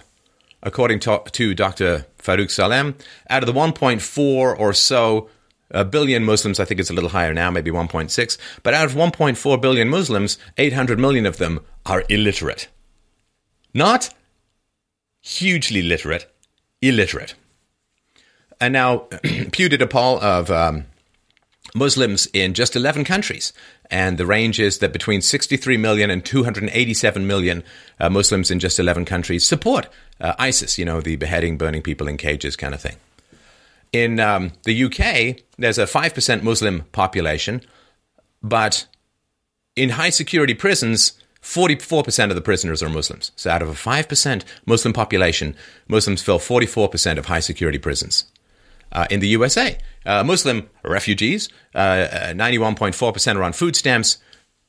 According 0.63 1.01
to, 1.01 1.21
to 1.33 1.53
Dr. 1.53 2.07
Farouk 2.17 2.51
Salem, 2.51 2.95
out 3.29 3.43
of 3.43 3.47
the 3.47 3.53
1.4 3.53 4.59
or 4.59 4.73
so 4.73 5.29
a 5.75 5.85
billion 5.85 6.25
Muslims, 6.25 6.61
I 6.61 6.65
think 6.65 6.81
it's 6.81 6.91
a 6.91 6.95
little 6.95 7.11
higher 7.11 7.35
now, 7.35 7.51
maybe 7.51 7.71
1.6, 7.71 8.39
but 8.63 8.75
out 8.75 8.87
of 8.87 8.95
1.4 8.95 9.61
billion 9.61 9.89
Muslims, 9.89 10.39
800 10.57 10.99
million 10.99 11.27
of 11.27 11.37
them 11.37 11.61
are 11.85 12.05
illiterate. 12.09 12.69
Not 13.75 14.11
hugely 15.21 15.83
literate, 15.83 16.33
illiterate. 16.81 17.35
And 18.61 18.73
now, 18.73 18.99
Pew 19.53 19.69
did 19.69 19.83
a 19.83 19.87
poll 19.87 20.21
of 20.21 20.51
um, 20.51 20.87
Muslims 21.75 22.27
in 22.33 22.55
just 22.55 22.77
11 22.77 23.05
countries, 23.05 23.53
and 23.91 24.17
the 24.17 24.27
range 24.27 24.61
is 24.61 24.79
that 24.79 24.93
between 24.93 25.21
63 25.21 25.77
million 25.77 26.09
and 26.09 26.25
287 26.25 27.27
million 27.27 27.65
uh, 27.99 28.09
Muslims 28.09 28.51
in 28.51 28.61
just 28.61 28.79
11 28.79 29.05
countries 29.05 29.47
support 29.47 29.89
uh, 30.21 30.35
ISIS, 30.39 30.79
you 30.79 30.85
know, 30.85 31.01
the 31.01 31.17
beheading, 31.17 31.59
burning 31.59 31.83
people 31.83 32.07
in 32.07 32.17
cages 32.17 32.55
kind 32.55 32.75
of 32.75 32.81
thing. 32.81 32.97
In 33.95 34.19
um, 34.19 34.51
the 34.65 34.85
UK, 34.87 35.41
there's 35.57 35.79
a 35.79 35.85
5% 35.85 36.43
Muslim 36.43 36.83
population, 36.91 37.63
but 38.43 38.89
in 39.77 39.91
high 39.91 40.11
security 40.11 40.53
prisons, 40.53 41.13
44% 41.41 42.31
of 42.31 42.35
the 42.35 42.41
prisoners 42.41 42.83
are 42.83 42.89
Muslims. 42.89 43.31
So 43.37 43.51
out 43.51 43.63
of 43.63 43.69
a 43.69 43.73
5% 43.73 44.43
Muslim 44.67 44.93
population, 44.93 45.55
Muslims 45.87 46.23
fill 46.23 46.41
44% 46.41 47.19
of 47.19 47.27
high 47.27 47.39
security 47.39 47.79
prisons. 47.79 48.25
Uh, 48.91 49.07
in 49.11 49.21
the 49.21 49.29
USA, 49.29 49.79
uh, 50.05 50.25
Muslim 50.25 50.69
refugees, 50.83 51.49
uh, 51.77 52.33
91.4% 52.35 53.37
are 53.37 53.45
on 53.45 53.53
food 53.53 53.77
stamps, 53.77 54.19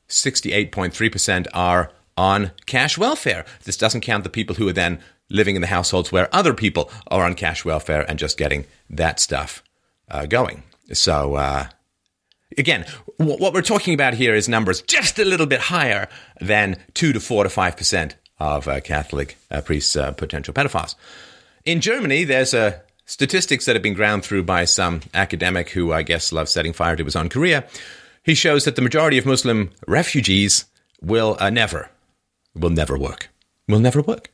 68.3% 0.08 1.48
are 1.52 1.90
on 2.16 2.52
cash 2.66 2.96
welfare. 2.96 3.44
This 3.64 3.76
doesn't 3.76 4.02
count 4.02 4.22
the 4.22 4.30
people 4.30 4.54
who 4.54 4.68
are 4.68 4.72
then 4.72 5.00
living 5.28 5.56
in 5.56 5.62
the 5.62 5.68
households 5.68 6.12
where 6.12 6.34
other 6.34 6.54
people 6.54 6.90
are 7.08 7.24
on 7.24 7.34
cash 7.34 7.64
welfare 7.64 8.08
and 8.08 8.18
just 8.18 8.38
getting 8.38 8.64
that 8.90 9.20
stuff 9.20 9.62
uh, 10.10 10.26
going. 10.26 10.62
So, 10.92 11.34
uh, 11.34 11.66
again, 12.56 12.86
w- 13.18 13.38
what 13.38 13.52
we're 13.52 13.62
talking 13.62 13.94
about 13.94 14.14
here 14.14 14.34
is 14.34 14.48
numbers 14.48 14.82
just 14.82 15.18
a 15.18 15.24
little 15.24 15.46
bit 15.46 15.60
higher 15.60 16.08
than 16.40 16.80
2 16.94 17.12
to 17.12 17.20
4 17.20 17.44
to 17.44 17.50
5% 17.50 18.12
of 18.38 18.68
uh, 18.68 18.80
Catholic 18.80 19.36
uh, 19.50 19.60
priests, 19.62 19.96
uh, 19.96 20.12
potential 20.12 20.54
pedophiles. 20.54 20.94
In 21.64 21.80
Germany, 21.80 22.24
there's 22.24 22.54
a 22.54 22.82
statistics 23.06 23.64
that 23.66 23.74
have 23.74 23.82
been 23.82 23.94
ground 23.94 24.24
through 24.24 24.42
by 24.44 24.64
some 24.64 25.00
academic 25.14 25.70
who 25.70 25.92
I 25.92 26.02
guess 26.02 26.32
loves 26.32 26.50
setting 26.52 26.72
fire 26.72 26.96
to 26.96 27.04
his 27.04 27.16
own 27.16 27.28
career. 27.28 27.64
He 28.22 28.34
shows 28.34 28.64
that 28.64 28.76
the 28.76 28.82
majority 28.82 29.18
of 29.18 29.26
Muslim 29.26 29.70
refugees 29.86 30.66
will 31.00 31.36
uh, 31.40 31.50
never, 31.50 31.90
will 32.54 32.70
never 32.70 32.98
work. 32.98 33.28
Will 33.68 33.78
never 33.78 34.02
work. 34.02 34.30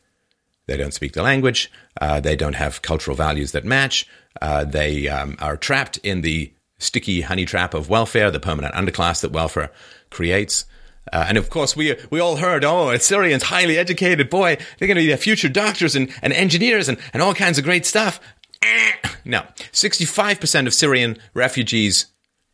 They 0.66 0.76
don't 0.76 0.94
speak 0.94 1.12
the 1.12 1.22
language. 1.22 1.70
Uh, 2.00 2.20
they 2.20 2.36
don't 2.36 2.54
have 2.54 2.82
cultural 2.82 3.16
values 3.16 3.52
that 3.52 3.64
match. 3.64 4.06
Uh, 4.40 4.64
they 4.64 5.08
um, 5.08 5.36
are 5.40 5.56
trapped 5.56 5.98
in 5.98 6.22
the 6.22 6.52
sticky 6.78 7.22
honey 7.22 7.44
trap 7.44 7.74
of 7.74 7.88
welfare, 7.88 8.30
the 8.30 8.40
permanent 8.40 8.74
underclass 8.74 9.20
that 9.22 9.32
welfare 9.32 9.70
creates. 10.10 10.64
Uh, 11.12 11.24
and 11.28 11.36
of 11.36 11.50
course, 11.50 11.76
we 11.76 11.96
we 12.10 12.20
all 12.20 12.36
heard, 12.36 12.64
oh, 12.64 12.96
Syrians 12.98 13.44
highly 13.44 13.76
educated, 13.76 14.30
boy, 14.30 14.56
they're 14.78 14.88
going 14.88 14.98
to 14.98 15.06
be 15.06 15.14
future 15.16 15.48
doctors 15.48 15.96
and, 15.96 16.10
and 16.22 16.32
engineers 16.32 16.88
and, 16.88 16.98
and 17.12 17.22
all 17.22 17.34
kinds 17.34 17.58
of 17.58 17.64
great 17.64 17.84
stuff. 17.84 18.20
no, 19.24 19.42
65% 19.72 20.66
of 20.66 20.74
Syrian 20.74 21.18
refugees 21.34 22.06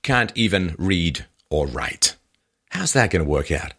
can't 0.02 0.32
even 0.34 0.74
read 0.78 1.26
or 1.50 1.66
write. 1.66 2.16
How's 2.70 2.92
that 2.94 3.10
going 3.10 3.24
to 3.24 3.30
work 3.30 3.50
out? 3.50 3.74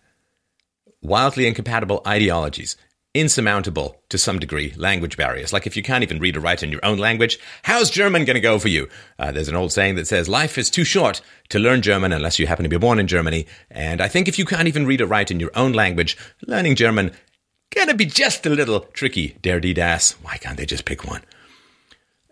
Wildly 1.01 1.47
incompatible 1.47 2.01
ideologies, 2.05 2.75
insurmountable 3.13 3.99
to 4.09 4.17
some 4.17 4.37
degree 4.37 4.73
language 4.77 5.17
barriers. 5.17 5.51
Like 5.51 5.65
if 5.65 5.75
you 5.75 5.81
can't 5.81 6.03
even 6.03 6.19
read 6.19 6.37
or 6.37 6.41
write 6.41 6.61
in 6.61 6.71
your 6.71 6.85
own 6.85 6.99
language, 6.99 7.39
how's 7.63 7.89
German 7.89 8.25
going 8.25 8.35
to 8.35 8.41
go 8.41 8.59
for 8.59 8.67
you? 8.67 8.87
Uh, 9.17 9.31
there's 9.31 9.47
an 9.47 9.55
old 9.55 9.71
saying 9.71 9.95
that 9.95 10.07
says 10.07 10.29
life 10.29 10.57
is 10.57 10.69
too 10.69 10.83
short 10.83 11.21
to 11.49 11.59
learn 11.59 11.81
German 11.81 12.11
unless 12.11 12.37
you 12.37 12.45
happen 12.45 12.63
to 12.63 12.69
be 12.69 12.77
born 12.77 12.99
in 12.99 13.07
Germany. 13.07 13.47
And 13.71 13.99
I 13.99 14.07
think 14.07 14.27
if 14.27 14.37
you 14.37 14.45
can't 14.45 14.67
even 14.67 14.85
read 14.85 15.01
or 15.01 15.07
write 15.07 15.31
in 15.31 15.39
your 15.39 15.51
own 15.55 15.73
language, 15.73 16.17
learning 16.45 16.75
German 16.75 17.11
gonna 17.75 17.95
be 17.95 18.05
just 18.05 18.45
a 18.45 18.49
little 18.49 18.81
tricky. 18.81 19.37
Dare 19.41 19.59
das. 19.59 20.11
Why 20.21 20.37
can't 20.37 20.57
they 20.57 20.65
just 20.65 20.85
pick 20.85 21.05
one? 21.05 21.21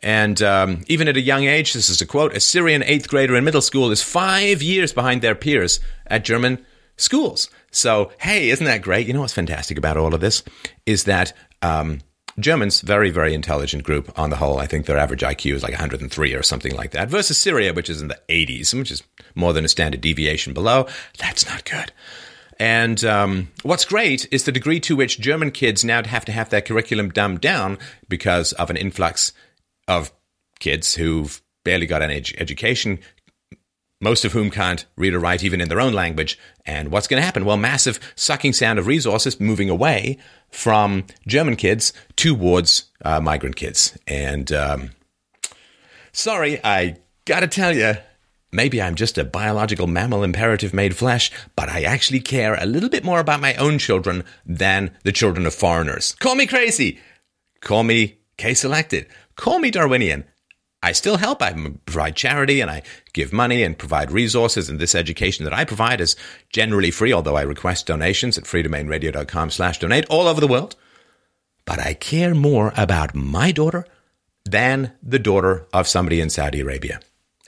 And 0.04 0.42
um, 0.44 0.84
even 0.88 1.08
at 1.08 1.18
a 1.18 1.22
young 1.22 1.46
age, 1.46 1.74
this 1.74 1.90
is 1.90 2.02
a 2.02 2.06
quote: 2.06 2.36
a 2.36 2.40
Syrian 2.40 2.84
eighth 2.84 3.10
grader 3.10 3.36
in 3.36 3.44
middle 3.44 3.62
school 3.62 3.90
is 3.92 4.04
five 4.04 4.62
years 4.62 4.94
behind 4.94 5.22
their 5.22 5.36
peers 5.36 5.80
at 6.06 6.24
German 6.24 6.64
schools. 6.98 7.50
So, 7.72 8.12
hey, 8.20 8.50
isn't 8.50 8.66
that 8.66 8.82
great? 8.82 9.08
You 9.08 9.14
know 9.14 9.22
what's 9.22 9.34
fantastic 9.34 9.78
about 9.78 9.98
all 9.98 10.14
of 10.14 10.22
this 10.22 10.44
is 10.86 11.04
that 11.04 11.34
um, 11.62 12.00
Germans, 12.40 12.82
very, 12.82 13.10
very 13.10 13.34
intelligent 13.34 13.84
group 13.84 14.12
on 14.18 14.30
the 14.30 14.36
whole. 14.36 14.60
I 14.60 14.68
think 14.68 14.86
their 14.86 14.98
average 14.98 15.22
IQ 15.22 15.56
is 15.56 15.64
like 15.64 15.74
103 15.74 16.34
or 16.34 16.44
something 16.44 16.76
like 16.76 16.92
that, 16.92 17.10
versus 17.10 17.38
Syria, 17.38 17.74
which 17.74 17.90
is 17.90 18.02
in 18.02 18.08
the 18.10 18.20
80s, 18.30 18.74
which 18.74 18.92
is 18.92 19.04
more 19.36 19.54
than 19.54 19.66
a 19.66 19.70
standard 19.70 20.02
deviation 20.02 20.54
below. 20.54 20.88
That's 21.18 21.48
not 21.48 21.66
good. 21.66 21.92
And 22.60 23.04
um, 23.06 23.52
what's 23.64 23.86
great 23.86 24.28
is 24.32 24.44
the 24.44 24.52
degree 24.52 24.80
to 24.82 24.96
which 24.96 25.20
German 25.20 25.52
kids 25.52 25.84
now 25.84 26.04
have 26.04 26.26
to 26.26 26.32
have 26.32 26.50
their 26.50 26.62
curriculum 26.62 27.10
dumbed 27.10 27.42
down 27.42 27.78
because 28.10 28.54
of 28.54 28.70
an 28.70 28.78
influx 28.78 29.32
of 29.88 30.12
kids 30.60 30.96
who've 30.96 31.42
barely 31.64 31.86
got 31.86 32.02
any 32.02 32.16
ed- 32.16 32.32
education, 32.38 33.00
most 34.00 34.26
of 34.26 34.34
whom 34.34 34.50
can't 34.50 34.86
read 34.96 35.14
or 35.14 35.20
write 35.20 35.44
even 35.44 35.62
in 35.62 35.70
their 35.70 35.82
own 35.82 35.94
language. 35.94 36.38
And 36.66 36.90
what's 36.92 37.08
going 37.08 37.20
to 37.20 37.26
happen? 37.26 37.46
Well, 37.46 37.58
massive 37.58 38.00
sucking 38.16 38.54
sound 38.54 38.80
of 38.80 38.88
resources 38.88 39.40
moving 39.40 39.70
away 39.70 40.18
from 40.50 41.06
German 41.28 41.56
kids 41.56 41.94
towards 42.16 42.92
uh, 43.04 43.20
migrant 43.20 43.56
kids. 43.56 43.98
And 44.08 44.52
um, 44.52 44.92
sorry, 46.12 46.64
I 46.64 46.98
got 47.26 47.40
to 47.40 47.48
tell 47.48 47.76
you, 47.76 47.96
maybe 48.52 48.82
I'm 48.82 48.96
just 48.96 49.18
a 49.18 49.26
biological 49.26 49.88
mammal 49.88 50.24
imperative 50.24 50.74
made 50.74 50.96
flesh, 50.96 51.32
but 51.56 51.70
I 51.70 51.84
actually 51.84 52.20
care 52.20 52.56
a 52.56 52.66
little 52.66 52.90
bit 52.90 53.04
more 53.04 53.20
about 53.20 53.42
my 53.42 53.56
own 53.56 53.80
children 53.80 54.24
than 54.46 54.92
the 55.04 55.12
children 55.12 55.46
of 55.46 55.56
foreigners. 55.56 56.14
Call 56.20 56.36
me 56.36 56.46
crazy. 56.46 57.00
Call 57.62 57.84
me 57.84 58.20
K 58.38 58.54
selected. 58.54 59.08
Call 59.36 59.60
me 59.60 59.72
Darwinian. 59.72 60.26
I 60.88 60.94
still 60.94 61.18
help. 61.18 61.42
I 61.42 61.52
provide 61.86 62.16
charity 62.16 62.62
and 62.62 62.72
I 62.72 62.82
give 63.12 63.34
money 63.34 63.62
and 63.62 63.78
provide 63.78 64.10
resources. 64.10 64.70
And 64.70 64.80
this 64.80 64.96
education 64.96 65.44
that 65.44 65.54
I 65.54 65.66
provide 65.66 66.00
is 66.00 66.16
generally 66.50 66.92
free, 66.92 67.12
although 67.12 67.36
I 67.36 67.42
request 67.42 67.88
donations 67.88 68.38
at 68.38 68.46
freedomainradio.com 68.46 69.50
slash 69.50 69.80
donate 69.80 70.06
all 70.10 70.30
over 70.30 70.40
the 70.40 70.48
world. 70.48 70.78
But 71.66 71.80
I 71.80 71.94
care 71.94 72.34
more 72.34 72.72
about 72.78 73.14
my 73.14 73.52
daughter 73.52 73.86
than 74.46 74.94
the 75.04 75.20
daughter 75.20 75.68
of 75.74 75.90
somebody 75.90 76.22
in 76.22 76.30
Saudi 76.30 76.62
Arabia. 76.62 77.02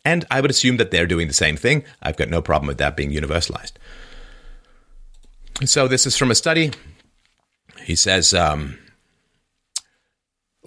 And 0.03 0.25
I 0.29 0.41
would 0.41 0.51
assume 0.51 0.75
that 0.75 0.91
they're 0.91 1.07
doing 1.07 1.29
the 1.29 1.33
same 1.33 1.55
thing. 1.55 1.85
I've 2.01 2.17
got 2.17 2.27
no 2.27 2.41
problem 2.41 2.67
with 2.67 2.79
that 2.79 2.97
being 2.97 3.11
universalized. 3.11 3.71
So 5.63 5.87
this 5.87 6.05
is 6.05 6.17
from 6.17 6.29
a 6.29 6.35
study. 6.35 6.71
He 7.85 7.95
says, 7.95 8.33
um, 8.33 8.77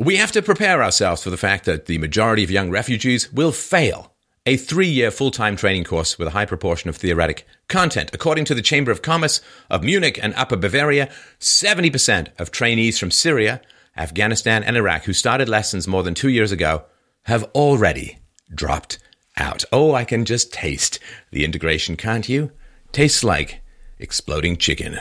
We 0.03 0.17
have 0.17 0.33
to 0.33 0.43
prepare 0.43 0.83
ourselves 0.83 1.23
for 1.23 1.31
the 1.31 1.37
fact 1.37 1.65
that 1.67 1.87
the 1.87 1.99
majority 1.99 2.43
of 2.43 2.51
young 2.51 2.71
refugees 2.71 3.33
will 3.33 3.53
fail 3.53 4.13
a 4.45 4.57
three 4.57 4.89
year 4.89 5.13
full 5.13 5.31
time 5.31 5.55
training 5.55 5.85
course 5.85 6.19
with 6.19 6.27
a 6.27 6.33
high 6.33 6.45
proportion 6.45 6.91
of 6.91 6.97
theoretic 6.97 7.47
content. 7.69 8.11
According 8.13 8.47
to 8.47 8.55
the 8.57 8.63
Chamber 8.63 8.91
of 8.91 9.01
Commerce 9.01 9.41
of 9.71 9.85
Munich 9.85 10.19
and 10.21 10.35
Upper 10.35 10.57
Bavaria, 10.57 11.09
70% 11.39 12.31
of 12.41 12.51
trainees 12.51 12.99
from 12.99 13.13
Syria, 13.13 13.61
Afghanistan, 13.97 14.65
and 14.65 14.77
Iraq 14.77 15.05
who 15.05 15.13
started 15.13 15.49
lessons 15.49 15.87
more 15.87 16.03
than 16.03 16.15
two 16.15 16.31
years 16.31 16.51
ago 16.51 16.85
have 17.27 17.45
already 17.55 18.19
dropped 18.53 18.99
out. 19.37 19.63
Oh, 19.71 19.95
I 19.95 20.05
can 20.05 20.25
just 20.25 20.53
taste 20.53 20.99
the 21.31 21.45
integration, 21.45 21.97
can't 21.97 22.29
you? 22.29 22.51
Tastes 22.91 23.23
like 23.23 23.61
exploding 24.01 24.57
chicken. 24.57 24.99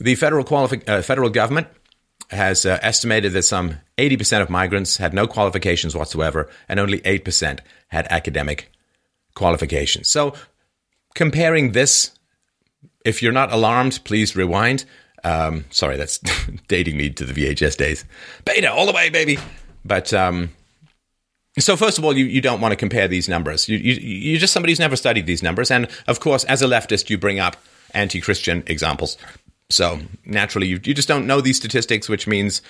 The 0.00 0.16
federal, 0.16 0.44
qualifi- 0.44 0.88
uh, 0.88 1.02
federal 1.02 1.30
government 1.30 1.68
has 2.30 2.66
uh, 2.66 2.78
estimated 2.82 3.32
that 3.32 3.42
some 3.42 3.76
80% 3.98 4.42
of 4.42 4.50
migrants 4.50 4.96
had 4.96 5.14
no 5.14 5.26
qualifications 5.26 5.94
whatsoever, 5.94 6.50
and 6.68 6.80
only 6.80 7.00
8% 7.00 7.60
had 7.88 8.06
academic 8.10 8.70
qualifications. 9.34 10.08
So, 10.08 10.34
comparing 11.14 11.72
this, 11.72 12.12
if 13.04 13.22
you're 13.22 13.32
not 13.32 13.52
alarmed, 13.52 14.00
please 14.04 14.34
rewind. 14.34 14.84
Um, 15.24 15.64
sorry, 15.70 15.96
that's 15.96 16.18
dating 16.68 16.96
me 16.96 17.10
to 17.10 17.24
the 17.24 17.32
VHS 17.32 17.76
days. 17.76 18.04
Beta, 18.44 18.72
all 18.72 18.86
the 18.86 18.92
way, 18.92 19.10
baby. 19.10 19.38
But 19.84 20.12
um, 20.12 20.50
so, 21.58 21.76
first 21.76 21.98
of 21.98 22.04
all, 22.04 22.16
you, 22.16 22.26
you 22.26 22.40
don't 22.40 22.60
want 22.60 22.72
to 22.72 22.76
compare 22.76 23.08
these 23.08 23.28
numbers. 23.28 23.68
You, 23.68 23.78
you, 23.78 23.94
you're 23.94 24.40
just 24.40 24.52
somebody 24.52 24.72
who's 24.72 24.80
never 24.80 24.96
studied 24.96 25.26
these 25.26 25.42
numbers. 25.42 25.70
And 25.70 25.88
of 26.06 26.20
course, 26.20 26.44
as 26.44 26.60
a 26.60 26.66
leftist, 26.66 27.08
you 27.08 27.18
bring 27.18 27.38
up 27.38 27.56
anti 27.92 28.20
Christian 28.20 28.62
examples. 28.66 29.16
So 29.70 30.00
naturally, 30.24 30.68
you, 30.68 30.80
you 30.84 30.94
just 30.94 31.08
don't 31.08 31.26
know 31.26 31.40
these 31.40 31.56
statistics, 31.56 32.08
which 32.08 32.26
means 32.26 32.62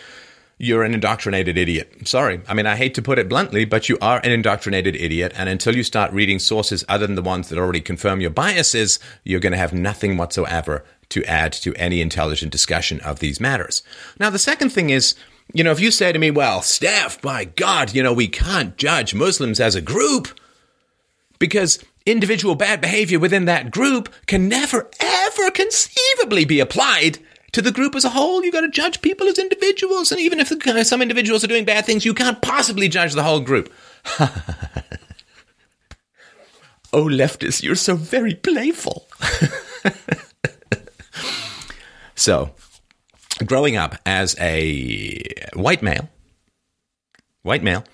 you're 0.58 0.84
an 0.84 0.94
indoctrinated 0.94 1.58
idiot. 1.58 2.08
Sorry. 2.08 2.40
I 2.48 2.54
mean, 2.54 2.66
I 2.66 2.76
hate 2.76 2.94
to 2.94 3.02
put 3.02 3.18
it 3.18 3.28
bluntly, 3.28 3.66
but 3.66 3.90
you 3.90 3.98
are 4.00 4.20
an 4.24 4.32
indoctrinated 4.32 4.96
idiot. 4.96 5.32
And 5.36 5.48
until 5.48 5.76
you 5.76 5.82
start 5.82 6.12
reading 6.12 6.38
sources 6.38 6.84
other 6.88 7.06
than 7.06 7.16
the 7.16 7.22
ones 7.22 7.50
that 7.50 7.58
already 7.58 7.82
confirm 7.82 8.22
your 8.22 8.30
biases, 8.30 8.98
you're 9.24 9.40
going 9.40 9.52
to 9.52 9.58
have 9.58 9.74
nothing 9.74 10.16
whatsoever 10.16 10.84
to 11.10 11.22
add 11.24 11.52
to 11.52 11.74
any 11.74 12.00
intelligent 12.00 12.50
discussion 12.50 13.00
of 13.00 13.18
these 13.18 13.40
matters. 13.40 13.82
Now, 14.18 14.30
the 14.30 14.38
second 14.38 14.70
thing 14.70 14.88
is, 14.88 15.14
you 15.52 15.62
know, 15.62 15.72
if 15.72 15.80
you 15.80 15.90
say 15.90 16.10
to 16.10 16.18
me, 16.18 16.30
well, 16.30 16.62
Steph, 16.62 17.20
by 17.20 17.44
God, 17.44 17.94
you 17.94 18.02
know, 18.02 18.12
we 18.12 18.26
can't 18.26 18.76
judge 18.78 19.14
Muslims 19.14 19.60
as 19.60 19.74
a 19.74 19.82
group 19.82 20.28
because 21.38 21.78
individual 22.06 22.54
bad 22.54 22.80
behavior 22.80 23.18
within 23.18 23.44
that 23.44 23.70
group 23.70 24.08
can 24.26 24.48
never, 24.48 24.88
ever 25.00 25.50
conceivably 25.50 26.44
be 26.44 26.60
applied 26.60 27.18
to 27.52 27.60
the 27.60 27.72
group 27.72 27.94
as 27.94 28.04
a 28.04 28.10
whole. 28.10 28.44
You've 28.44 28.54
got 28.54 28.60
to 28.62 28.68
judge 28.68 29.02
people 29.02 29.26
as 29.26 29.38
individuals. 29.38 30.12
And 30.12 30.20
even 30.20 30.40
if 30.40 30.48
the, 30.48 30.74
uh, 30.80 30.84
some 30.84 31.02
individuals 31.02 31.42
are 31.42 31.48
doing 31.48 31.64
bad 31.64 31.84
things, 31.84 32.04
you 32.04 32.14
can't 32.14 32.40
possibly 32.42 32.88
judge 32.88 33.14
the 33.14 33.22
whole 33.22 33.40
group. 33.40 33.72
oh, 36.92 37.04
leftists, 37.04 37.62
you're 37.62 37.74
so 37.74 37.96
very 37.96 38.34
playful. 38.34 39.08
so, 42.14 42.50
growing 43.44 43.76
up 43.76 43.96
as 44.06 44.36
a 44.38 45.24
white 45.54 45.82
male, 45.82 46.08
white 47.42 47.62
male, 47.62 47.84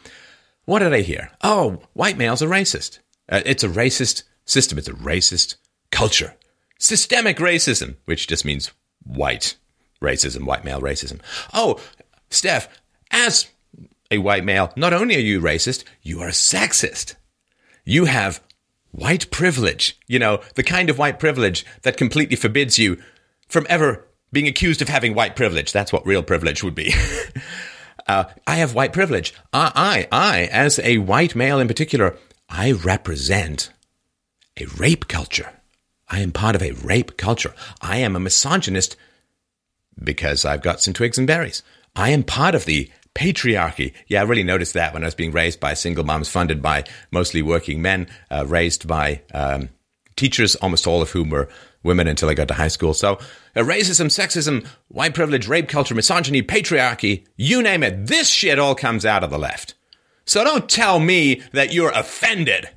what 0.64 0.80
did 0.80 0.92
I 0.92 1.00
hear? 1.00 1.30
Oh, 1.42 1.82
white 1.92 2.16
males 2.16 2.42
are 2.42 2.48
racist. 2.48 2.98
Uh, 3.32 3.40
it's 3.46 3.64
a 3.64 3.68
racist 3.68 4.22
system. 4.44 4.78
It's 4.78 4.88
a 4.88 4.92
racist 4.92 5.56
culture. 5.90 6.36
Systemic 6.78 7.38
racism, 7.38 7.96
which 8.04 8.26
just 8.26 8.44
means 8.44 8.70
white 9.04 9.56
racism, 10.02 10.44
white 10.44 10.64
male 10.64 10.80
racism. 10.80 11.20
Oh, 11.54 11.80
Steph, 12.30 12.68
as 13.10 13.48
a 14.10 14.18
white 14.18 14.44
male, 14.44 14.72
not 14.76 14.92
only 14.92 15.16
are 15.16 15.20
you 15.20 15.40
racist, 15.40 15.84
you 16.02 16.20
are 16.20 16.28
sexist. 16.28 17.14
You 17.84 18.04
have 18.04 18.42
white 18.90 19.30
privilege, 19.30 19.98
you 20.06 20.18
know, 20.18 20.42
the 20.54 20.62
kind 20.62 20.90
of 20.90 20.98
white 20.98 21.18
privilege 21.18 21.64
that 21.82 21.96
completely 21.96 22.36
forbids 22.36 22.78
you 22.78 23.02
from 23.48 23.66
ever 23.68 24.06
being 24.32 24.46
accused 24.46 24.82
of 24.82 24.88
having 24.88 25.14
white 25.14 25.36
privilege. 25.36 25.72
That's 25.72 25.92
what 25.92 26.06
real 26.06 26.22
privilege 26.22 26.62
would 26.62 26.74
be. 26.74 26.92
uh, 28.06 28.24
I 28.46 28.56
have 28.56 28.74
white 28.74 28.92
privilege. 28.92 29.34
I, 29.52 30.06
I, 30.12 30.36
I, 30.36 30.44
as 30.44 30.78
a 30.80 30.98
white 30.98 31.34
male 31.34 31.58
in 31.58 31.68
particular, 31.68 32.16
I 32.54 32.72
represent 32.72 33.72
a 34.60 34.66
rape 34.66 35.08
culture. 35.08 35.50
I 36.10 36.20
am 36.20 36.32
part 36.32 36.54
of 36.54 36.62
a 36.62 36.72
rape 36.72 37.16
culture. 37.16 37.54
I 37.80 37.96
am 37.96 38.14
a 38.14 38.20
misogynist 38.20 38.94
because 40.02 40.44
I've 40.44 40.62
got 40.62 40.82
some 40.82 40.92
twigs 40.92 41.16
and 41.16 41.26
berries. 41.26 41.62
I 41.96 42.10
am 42.10 42.22
part 42.22 42.54
of 42.54 42.66
the 42.66 42.90
patriarchy. 43.14 43.94
Yeah, 44.06 44.20
I 44.20 44.24
really 44.24 44.42
noticed 44.42 44.74
that 44.74 44.92
when 44.92 45.02
I 45.02 45.06
was 45.06 45.14
being 45.14 45.32
raised 45.32 45.60
by 45.60 45.72
single 45.72 46.04
moms, 46.04 46.28
funded 46.28 46.60
by 46.60 46.84
mostly 47.10 47.40
working 47.40 47.80
men, 47.80 48.06
uh, 48.30 48.44
raised 48.46 48.86
by 48.86 49.22
um, 49.32 49.70
teachers, 50.16 50.54
almost 50.56 50.86
all 50.86 51.00
of 51.00 51.10
whom 51.10 51.30
were 51.30 51.48
women 51.82 52.06
until 52.06 52.28
I 52.28 52.34
got 52.34 52.48
to 52.48 52.54
high 52.54 52.68
school. 52.68 52.92
So, 52.92 53.14
uh, 53.56 53.60
racism, 53.60 54.06
sexism, 54.06 54.66
white 54.88 55.14
privilege, 55.14 55.48
rape 55.48 55.68
culture, 55.68 55.94
misogyny, 55.94 56.42
patriarchy, 56.42 57.26
you 57.34 57.62
name 57.62 57.82
it, 57.82 58.08
this 58.08 58.28
shit 58.28 58.58
all 58.58 58.74
comes 58.74 59.06
out 59.06 59.24
of 59.24 59.30
the 59.30 59.38
left. 59.38 59.74
So 60.24 60.44
don't 60.44 60.68
tell 60.68 61.00
me 61.00 61.42
that 61.52 61.72
you're 61.72 61.90
offended 61.90 62.68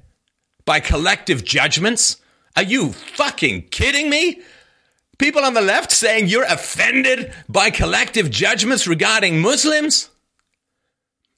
by 0.66 0.80
collective 0.80 1.44
judgments. 1.44 2.18
Are 2.56 2.64
you 2.64 2.92
fucking 2.92 3.64
kidding 3.70 4.10
me? 4.10 4.42
People 5.18 5.44
on 5.44 5.54
the 5.54 5.62
left 5.62 5.92
saying 5.92 6.28
you're 6.28 6.46
offended 6.46 7.32
by 7.48 7.70
collective 7.70 8.30
judgments 8.30 8.88
regarding 8.88 9.40
Muslims? 9.40 10.10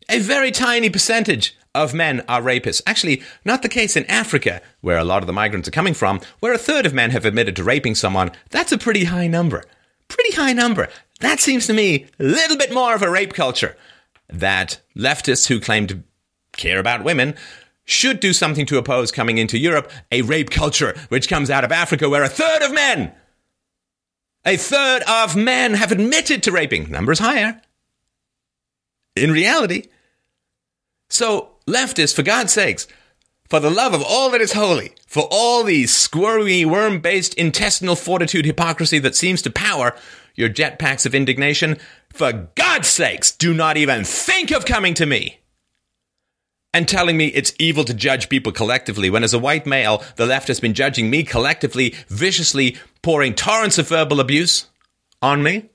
A 0.09 0.19
very 0.19 0.51
tiny 0.51 0.89
percentage 0.89 1.55
of 1.75 1.93
men 1.93 2.23
are 2.27 2.41
rapists. 2.41 2.81
Actually, 2.87 3.21
not 3.45 3.61
the 3.61 3.69
case 3.69 3.95
in 3.95 4.05
Africa, 4.05 4.61
where 4.81 4.97
a 4.97 5.03
lot 5.03 5.21
of 5.21 5.27
the 5.27 5.33
migrants 5.33 5.67
are 5.67 5.71
coming 5.71 5.93
from, 5.93 6.21
where 6.39 6.53
a 6.53 6.57
third 6.57 6.85
of 6.85 6.93
men 6.93 7.11
have 7.11 7.25
admitted 7.25 7.55
to 7.57 7.63
raping 7.63 7.93
someone. 7.93 8.31
That's 8.49 8.71
a 8.71 8.77
pretty 8.77 9.03
high 9.03 9.27
number. 9.27 9.63
Pretty 10.07 10.33
high 10.35 10.53
number. 10.53 10.87
That 11.19 11.39
seems 11.39 11.67
to 11.67 11.73
me 11.73 12.07
a 12.19 12.23
little 12.23 12.57
bit 12.57 12.73
more 12.73 12.95
of 12.95 13.01
a 13.01 13.09
rape 13.09 13.33
culture 13.33 13.75
that 14.29 14.81
leftists 14.95 15.47
who 15.47 15.59
claim 15.59 15.87
to 15.87 16.03
care 16.53 16.79
about 16.79 17.03
women 17.03 17.35
should 17.85 18.19
do 18.19 18.33
something 18.33 18.65
to 18.65 18.77
oppose 18.77 19.11
coming 19.11 19.37
into 19.37 19.57
Europe 19.57 19.89
a 20.11 20.21
rape 20.23 20.49
culture 20.49 20.95
which 21.09 21.29
comes 21.29 21.49
out 21.49 21.63
of 21.63 21.71
Africa 21.71 22.09
where 22.09 22.23
a 22.23 22.29
third 22.29 22.61
of 22.61 22.73
men, 22.73 23.13
a 24.45 24.57
third 24.57 25.03
of 25.07 25.35
men 25.35 25.73
have 25.73 25.91
admitted 25.91 26.43
to 26.43 26.51
raping. 26.51 26.91
Numbers 26.91 27.19
higher. 27.19 27.61
In 29.15 29.31
reality. 29.31 29.87
So, 31.09 31.55
leftists, 31.65 32.13
for 32.13 32.23
God's 32.23 32.51
sakes, 32.51 32.87
for 33.49 33.61
the 33.61 33.69
love 33.69 33.93
of 33.93 34.03
all 34.03 34.29
that 34.31 34.41
is 34.41 34.51
holy, 34.51 34.93
for 35.07 35.27
all 35.31 35.63
the 35.63 35.87
squirmy, 35.87 36.65
worm 36.65 36.99
based 36.99 37.33
intestinal 37.35 37.95
fortitude 37.95 38.45
hypocrisy 38.45 38.99
that 38.99 39.15
seems 39.15 39.41
to 39.43 39.49
power 39.49 39.95
your 40.37 40.49
jetpacks 40.49 41.05
of 41.05 41.13
indignation, 41.13 41.77
for 42.13 42.49
God's 42.55 42.87
sakes, 42.87 43.31
do 43.31 43.53
not 43.53 43.75
even 43.75 44.05
think 44.05 44.51
of 44.51 44.65
coming 44.65 44.93
to 44.93 45.05
me 45.05 45.39
and 46.73 46.87
telling 46.87 47.17
me 47.17 47.27
it's 47.27 47.53
evil 47.59 47.83
to 47.83 47.93
judge 47.93 48.29
people 48.29 48.51
collectively 48.51 49.09
when, 49.09 49.23
as 49.23 49.33
a 49.33 49.39
white 49.39 49.65
male, 49.65 50.03
the 50.15 50.25
left 50.25 50.47
has 50.47 50.59
been 50.59 50.73
judging 50.73 51.09
me 51.09 51.23
collectively, 51.23 51.95
viciously 52.07 52.77
pouring 53.01 53.33
torrents 53.33 53.77
of 53.77 53.89
verbal 53.89 54.19
abuse 54.19 54.67
on 55.21 55.41
me. 55.41 55.69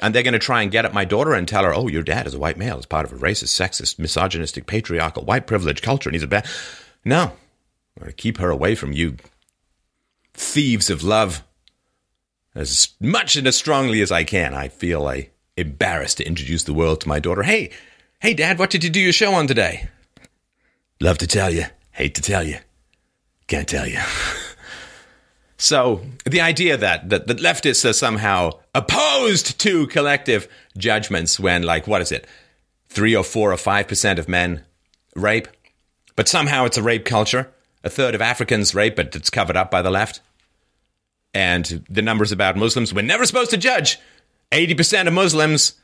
And 0.00 0.14
they're 0.14 0.24
going 0.24 0.32
to 0.32 0.40
try 0.40 0.62
and 0.62 0.72
get 0.72 0.84
at 0.84 0.92
my 0.92 1.04
daughter 1.04 1.34
and 1.34 1.46
tell 1.46 1.64
her, 1.64 1.74
oh, 1.74 1.86
your 1.88 2.02
dad 2.02 2.26
is 2.26 2.34
a 2.34 2.38
white 2.38 2.56
male. 2.56 2.76
He's 2.76 2.86
part 2.86 3.06
of 3.06 3.12
a 3.12 3.16
racist, 3.16 3.60
sexist, 3.60 3.98
misogynistic, 3.98 4.66
patriarchal, 4.66 5.24
white 5.24 5.46
privilege 5.46 5.82
culture, 5.82 6.08
and 6.08 6.14
he's 6.14 6.22
a 6.24 6.28
bad. 6.28 6.46
No. 7.04 7.32
Keep 8.16 8.38
her 8.38 8.50
away 8.50 8.74
from 8.74 8.92
you 8.92 9.16
thieves 10.32 10.90
of 10.90 11.04
love 11.04 11.44
as 12.54 12.88
much 13.00 13.36
and 13.36 13.46
as 13.46 13.56
strongly 13.56 14.00
as 14.00 14.12
I 14.12 14.24
can. 14.24 14.54
I 14.54 14.68
feel 14.68 15.00
like 15.00 15.34
embarrassed 15.56 16.18
to 16.18 16.26
introduce 16.26 16.64
the 16.64 16.74
world 16.74 17.00
to 17.00 17.08
my 17.08 17.20
daughter. 17.20 17.42
Hey, 17.42 17.70
hey, 18.20 18.34
Dad, 18.34 18.58
what 18.58 18.70
did 18.70 18.84
you 18.84 18.90
do 18.90 19.00
your 19.00 19.12
show 19.12 19.34
on 19.34 19.46
today? 19.46 19.88
Love 21.00 21.18
to 21.18 21.26
tell 21.26 21.52
you, 21.52 21.64
hate 21.92 22.14
to 22.14 22.22
tell 22.22 22.42
you, 22.42 22.58
can't 23.46 23.68
tell 23.68 23.86
you. 23.86 24.00
so 25.56 26.02
the 26.24 26.40
idea 26.40 26.76
that, 26.76 27.08
that 27.10 27.26
that 27.26 27.38
leftists 27.38 27.88
are 27.88 27.92
somehow 27.92 28.52
opposed 28.74 29.58
to 29.60 29.86
collective 29.88 30.48
judgments 30.76 31.38
when, 31.38 31.62
like, 31.62 31.86
what 31.86 32.02
is 32.02 32.12
it, 32.12 32.26
three 32.88 33.14
or 33.14 33.24
four 33.24 33.52
or 33.52 33.56
five 33.56 33.88
percent 33.88 34.18
of 34.18 34.28
men 34.28 34.64
rape, 35.16 35.48
but 36.16 36.28
somehow 36.28 36.64
it's 36.64 36.78
a 36.78 36.82
rape 36.82 37.04
culture. 37.04 37.50
A 37.82 37.90
third 37.90 38.14
of 38.14 38.22
Africans 38.22 38.74
rape, 38.74 38.96
but 38.96 39.14
it's 39.14 39.28
covered 39.28 39.58
up 39.58 39.70
by 39.70 39.82
the 39.82 39.90
left. 39.90 40.20
And 41.34 41.84
the 41.90 42.02
numbers 42.02 42.32
about 42.32 42.56
Muslims, 42.56 42.94
we're 42.94 43.02
never 43.02 43.26
supposed 43.26 43.50
to 43.50 43.56
judge 43.56 43.98
80% 44.52 45.08
of 45.08 45.12
Muslims 45.12 45.74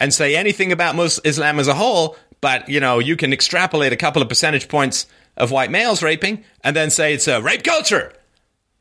and 0.00 0.12
say 0.12 0.34
anything 0.34 0.72
about 0.72 0.96
Islam 1.24 1.60
as 1.60 1.68
a 1.68 1.74
whole, 1.74 2.16
but 2.40 2.68
you 2.68 2.80
know, 2.80 2.98
you 2.98 3.16
can 3.16 3.32
extrapolate 3.32 3.92
a 3.92 3.96
couple 3.96 4.22
of 4.22 4.28
percentage 4.28 4.68
points 4.68 5.06
of 5.36 5.50
white 5.50 5.70
males 5.70 6.02
raping 6.02 6.44
and 6.64 6.74
then 6.74 6.90
say 6.90 7.14
it's 7.14 7.28
a 7.28 7.40
rape 7.40 7.62
culture. 7.62 8.12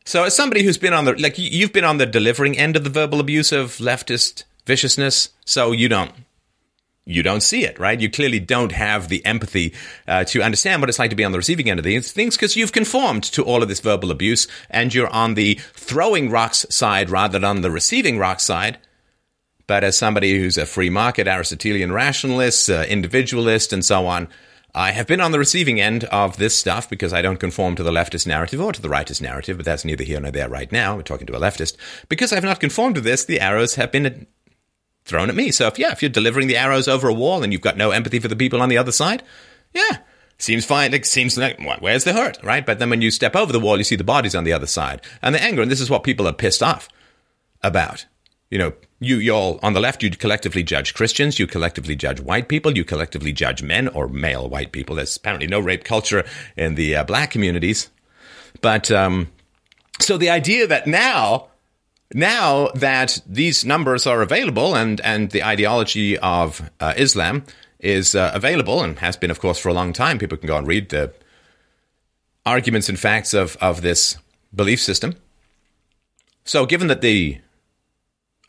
So 0.06 0.24
as 0.24 0.36
somebody 0.36 0.64
who's 0.64 0.78
been 0.78 0.94
on 0.94 1.06
the 1.06 1.14
like 1.14 1.38
you've 1.38 1.74
been 1.74 1.84
on 1.84 1.98
the 1.98 2.06
delivering 2.06 2.58
end 2.58 2.76
of 2.76 2.84
the 2.84 2.90
verbal 2.90 3.20
abuse 3.20 3.52
of 3.52 3.78
leftist 3.78 4.44
viciousness, 4.66 5.30
so 5.46 5.72
you 5.72 5.88
don't 5.88 6.12
you 7.10 7.24
don't 7.24 7.42
see 7.42 7.66
it, 7.66 7.80
right? 7.80 8.00
You 8.00 8.10
clearly 8.10 8.40
don't 8.40 8.72
have 8.72 9.10
the 9.10 9.26
empathy 9.26 9.74
uh, 10.08 10.24
to 10.26 10.44
understand 10.44 10.82
what 10.82 10.90
it's 10.90 11.00
like 11.00 11.10
to 11.10 11.16
be 11.16 11.24
on 11.24 11.32
the 11.32 11.40
receiving 11.40 11.70
end 11.70 11.80
of 11.80 11.84
these 11.84 12.12
things 12.12 12.36
because 12.36 12.56
you've 12.56 12.72
conformed 12.72 13.24
to 13.24 13.44
all 13.44 13.64
of 13.64 13.68
this 13.68 13.80
verbal 13.80 14.12
abuse 14.12 14.48
and 14.70 14.94
you're 14.94 15.10
on 15.10 15.34
the 15.34 15.56
throwing 15.74 16.30
rocks 16.30 16.68
side 16.70 17.10
rather 17.10 17.34
than 17.34 17.44
on 17.44 17.62
the 17.62 17.72
receiving 17.72 18.20
rocks 18.20 18.44
side. 18.44 18.78
But 19.66 19.84
as 19.84 19.98
somebody 19.98 20.38
who's 20.38 20.58
a 20.58 20.66
free 20.66 20.90
market 20.90 21.28
Aristotelian 21.28 21.92
rationalist, 21.92 22.70
uh, 22.70 22.86
individualist, 22.88 23.74
and 23.74 23.84
so 23.84 24.06
on, 24.06 24.28
I 24.74 24.92
have 24.92 25.08
been 25.08 25.20
on 25.20 25.32
the 25.32 25.40
receiving 25.40 25.82
end 25.82 26.04
of 26.06 26.38
this 26.38 26.56
stuff 26.56 26.90
because 26.90 27.12
I 27.12 27.24
don't 27.24 27.40
conform 27.40 27.76
to 27.76 27.84
the 27.84 27.92
leftist 27.92 28.28
narrative 28.28 28.62
or 28.62 28.72
to 28.72 28.82
the 28.82 28.88
rightist 28.88 29.22
narrative, 29.22 29.58
but 29.58 29.66
that's 29.66 29.84
neither 29.84 30.04
here 30.04 30.20
nor 30.20 30.32
there 30.32 30.48
right 30.48 30.72
now. 30.72 30.96
We're 30.96 31.02
talking 31.02 31.26
to 31.28 31.36
a 31.36 31.40
leftist. 31.40 31.76
Because 32.08 32.32
I've 32.32 32.44
not 32.44 32.60
conformed 32.60 32.96
to 32.96 33.02
this, 33.02 33.26
the 33.26 33.40
arrows 33.40 33.76
have 33.76 33.92
been 33.92 34.28
thrown 35.10 35.30
at 35.30 35.36
me. 35.36 35.52
So 35.52 35.68
if 35.68 35.80
yeah, 35.80 35.92
if 35.92 36.02
you're 36.02 36.10
delivering 36.10 36.48
the 36.48 36.58
arrows 36.58 36.88
over 36.88 37.10
a 37.10 37.14
wall 37.14 37.44
and 37.44 37.52
you've 37.52 37.62
got 37.62 37.78
no 37.78 37.92
empathy 37.92 38.20
for 38.20 38.28
the 38.28 38.36
people 38.36 38.62
on 38.62 38.70
the 38.70 38.78
other 38.78 38.92
side, 38.92 39.24
yeah, 39.74 39.98
seems 40.38 40.66
fine. 40.66 40.94
It 40.94 41.06
seems 41.06 41.38
like 41.38 41.60
where's 41.82 42.04
the 42.04 42.14
hurt, 42.14 42.38
right? 42.44 42.66
But 42.66 42.80
then 42.80 42.90
when 42.90 43.02
you 43.02 43.12
step 43.12 43.36
over 43.36 43.52
the 43.52 43.60
wall, 43.60 43.78
you 43.78 43.84
see 43.84 43.96
the 43.96 44.04
bodies 44.04 44.36
on 44.36 44.44
the 44.44 44.54
other 44.54 44.68
side 44.68 45.02
and 45.22 45.36
the 45.36 45.44
anger, 45.44 45.62
and 45.62 45.72
this 45.72 45.82
is 45.82 45.90
what 45.90 46.04
people 46.04 46.28
are 46.28 46.34
pissed 46.34 46.64
off 46.64 46.88
about. 47.62 48.06
You 48.50 48.58
know, 48.58 48.74
you 49.00 49.18
y'all 49.18 49.60
on 49.62 49.74
the 49.74 49.80
left, 49.80 50.02
you 50.02 50.10
collectively 50.12 50.64
judge 50.64 50.94
Christians, 50.94 51.40
you 51.40 51.48
collectively 51.48 51.96
judge 51.96 52.20
white 52.20 52.48
people, 52.48 52.78
you 52.78 52.86
collectively 52.86 53.34
judge 53.34 53.62
men 53.62 53.88
or 53.90 54.08
male 54.08 54.48
white 54.48 54.72
people. 54.72 54.96
There's 54.96 55.18
apparently 55.18 55.48
no 55.48 55.60
rape 55.60 55.84
culture 55.84 56.24
in 56.56 56.76
the 56.76 56.96
uh, 56.96 57.04
black 57.04 57.32
communities, 57.32 57.90
but 58.62 58.90
um, 58.90 59.30
so 60.00 60.18
the 60.18 60.30
idea 60.30 60.66
that 60.68 60.88
now 60.88 61.49
now 62.14 62.70
that 62.70 63.20
these 63.28 63.64
numbers 63.64 64.08
are 64.08 64.22
available 64.22 64.76
and, 64.76 65.00
and 65.02 65.32
the 65.32 65.44
ideology 65.44 66.18
of 66.18 66.70
uh, 66.80 66.94
Islam 66.98 67.46
is 67.80 68.16
uh, 68.16 68.32
available 68.34 68.82
and 68.82 69.00
has 69.00 69.16
been, 69.16 69.32
of 69.32 69.40
course, 69.40 69.60
for 69.60 69.70
a 69.70 69.74
long 69.74 69.94
time, 69.94 70.18
people 70.18 70.38
can 70.38 70.48
go 70.48 70.58
and 70.58 70.68
read 70.68 70.90
the 70.90 71.14
arguments 72.46 72.90
and 72.90 73.00
facts 73.00 73.34
of, 73.34 73.58
of 73.62 73.82
this 73.82 74.18
belief 74.54 74.82
system. 74.82 75.16
So, 76.46 76.66
given 76.66 76.88
that 76.88 77.02
the 77.02 77.40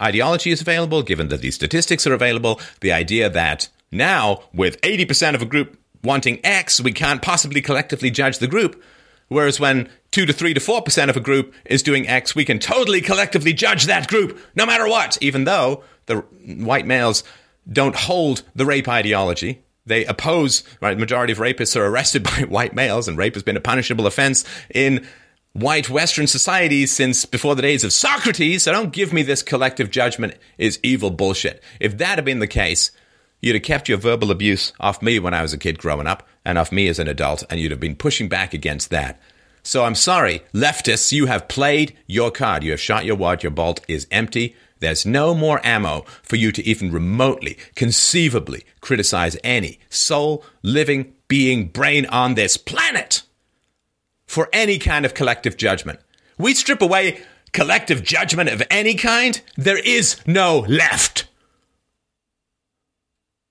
ideology 0.00 0.50
is 0.50 0.62
available, 0.62 1.02
given 1.02 1.28
that 1.28 1.42
these 1.42 1.54
statistics 1.54 2.06
are 2.06 2.14
available, 2.14 2.60
the 2.80 2.92
idea 2.92 3.28
that 3.28 3.68
now, 3.92 4.44
with 4.54 4.80
80% 4.80 5.34
of 5.34 5.42
a 5.42 5.46
group 5.46 5.78
wanting 6.02 6.40
X, 6.44 6.80
we 6.80 6.92
can't 6.92 7.20
possibly 7.20 7.60
collectively 7.60 8.10
judge 8.10 8.38
the 8.38 8.46
group 8.46 8.82
Whereas 9.30 9.60
when 9.60 9.88
two 10.10 10.26
to 10.26 10.32
three 10.32 10.54
to 10.54 10.60
four 10.60 10.82
percent 10.82 11.08
of 11.08 11.16
a 11.16 11.20
group 11.20 11.54
is 11.64 11.84
doing 11.84 12.08
X, 12.08 12.34
we 12.34 12.44
can 12.44 12.58
totally 12.58 13.00
collectively 13.00 13.52
judge 13.52 13.86
that 13.86 14.08
group, 14.08 14.38
no 14.56 14.66
matter 14.66 14.88
what, 14.88 15.16
even 15.20 15.44
though 15.44 15.84
the 16.06 16.16
white 16.16 16.84
males 16.84 17.22
don't 17.70 17.94
hold 17.94 18.42
the 18.56 18.66
rape 18.66 18.88
ideology. 18.88 19.62
They 19.86 20.04
oppose, 20.04 20.64
right? 20.80 20.98
Majority 20.98 21.32
of 21.32 21.38
rapists 21.38 21.76
are 21.76 21.86
arrested 21.86 22.24
by 22.24 22.42
white 22.48 22.74
males, 22.74 23.06
and 23.06 23.16
rape 23.16 23.34
has 23.34 23.44
been 23.44 23.56
a 23.56 23.60
punishable 23.60 24.08
offense 24.08 24.44
in 24.74 25.06
white 25.52 25.88
Western 25.88 26.26
societies 26.26 26.90
since 26.90 27.24
before 27.24 27.54
the 27.54 27.62
days 27.62 27.84
of 27.84 27.92
Socrates. 27.92 28.64
So 28.64 28.72
don't 28.72 28.92
give 28.92 29.12
me 29.12 29.22
this 29.22 29.44
collective 29.44 29.92
judgment 29.92 30.34
is 30.58 30.80
evil 30.82 31.10
bullshit. 31.10 31.62
If 31.78 31.98
that 31.98 32.16
had 32.16 32.24
been 32.24 32.40
the 32.40 32.48
case, 32.48 32.90
you'd 33.40 33.54
have 33.54 33.62
kept 33.62 33.88
your 33.88 33.98
verbal 33.98 34.32
abuse 34.32 34.72
off 34.80 35.02
me 35.02 35.20
when 35.20 35.34
I 35.34 35.42
was 35.42 35.52
a 35.52 35.58
kid 35.58 35.78
growing 35.78 36.08
up 36.08 36.26
and 36.44 36.58
off 36.58 36.72
me 36.72 36.88
as 36.88 36.98
an 36.98 37.08
adult, 37.08 37.44
and 37.50 37.60
you'd 37.60 37.70
have 37.70 37.80
been 37.80 37.96
pushing 37.96 38.28
back 38.28 38.54
against 38.54 38.90
that. 38.90 39.20
So 39.62 39.84
I'm 39.84 39.94
sorry, 39.94 40.42
leftists, 40.54 41.12
you 41.12 41.26
have 41.26 41.48
played 41.48 41.96
your 42.06 42.30
card. 42.30 42.64
You 42.64 42.70
have 42.70 42.80
shot 42.80 43.04
your 43.04 43.16
wad, 43.16 43.42
your 43.42 43.50
bolt 43.50 43.80
is 43.88 44.06
empty. 44.10 44.56
There's 44.78 45.04
no 45.04 45.34
more 45.34 45.60
ammo 45.62 46.06
for 46.22 46.36
you 46.36 46.52
to 46.52 46.66
even 46.66 46.90
remotely, 46.90 47.58
conceivably 47.74 48.64
criticize 48.80 49.36
any 49.44 49.78
soul, 49.90 50.42
living 50.62 51.12
being, 51.28 51.68
brain 51.68 52.06
on 52.06 52.34
this 52.34 52.56
planet 52.56 53.22
for 54.26 54.48
any 54.52 54.78
kind 54.78 55.04
of 55.04 55.12
collective 55.12 55.56
judgment. 55.56 56.00
We 56.38 56.54
strip 56.54 56.80
away 56.80 57.20
collective 57.52 58.02
judgment 58.02 58.48
of 58.48 58.62
any 58.70 58.94
kind, 58.94 59.40
there 59.56 59.78
is 59.78 60.16
no 60.26 60.60
left. 60.60 61.26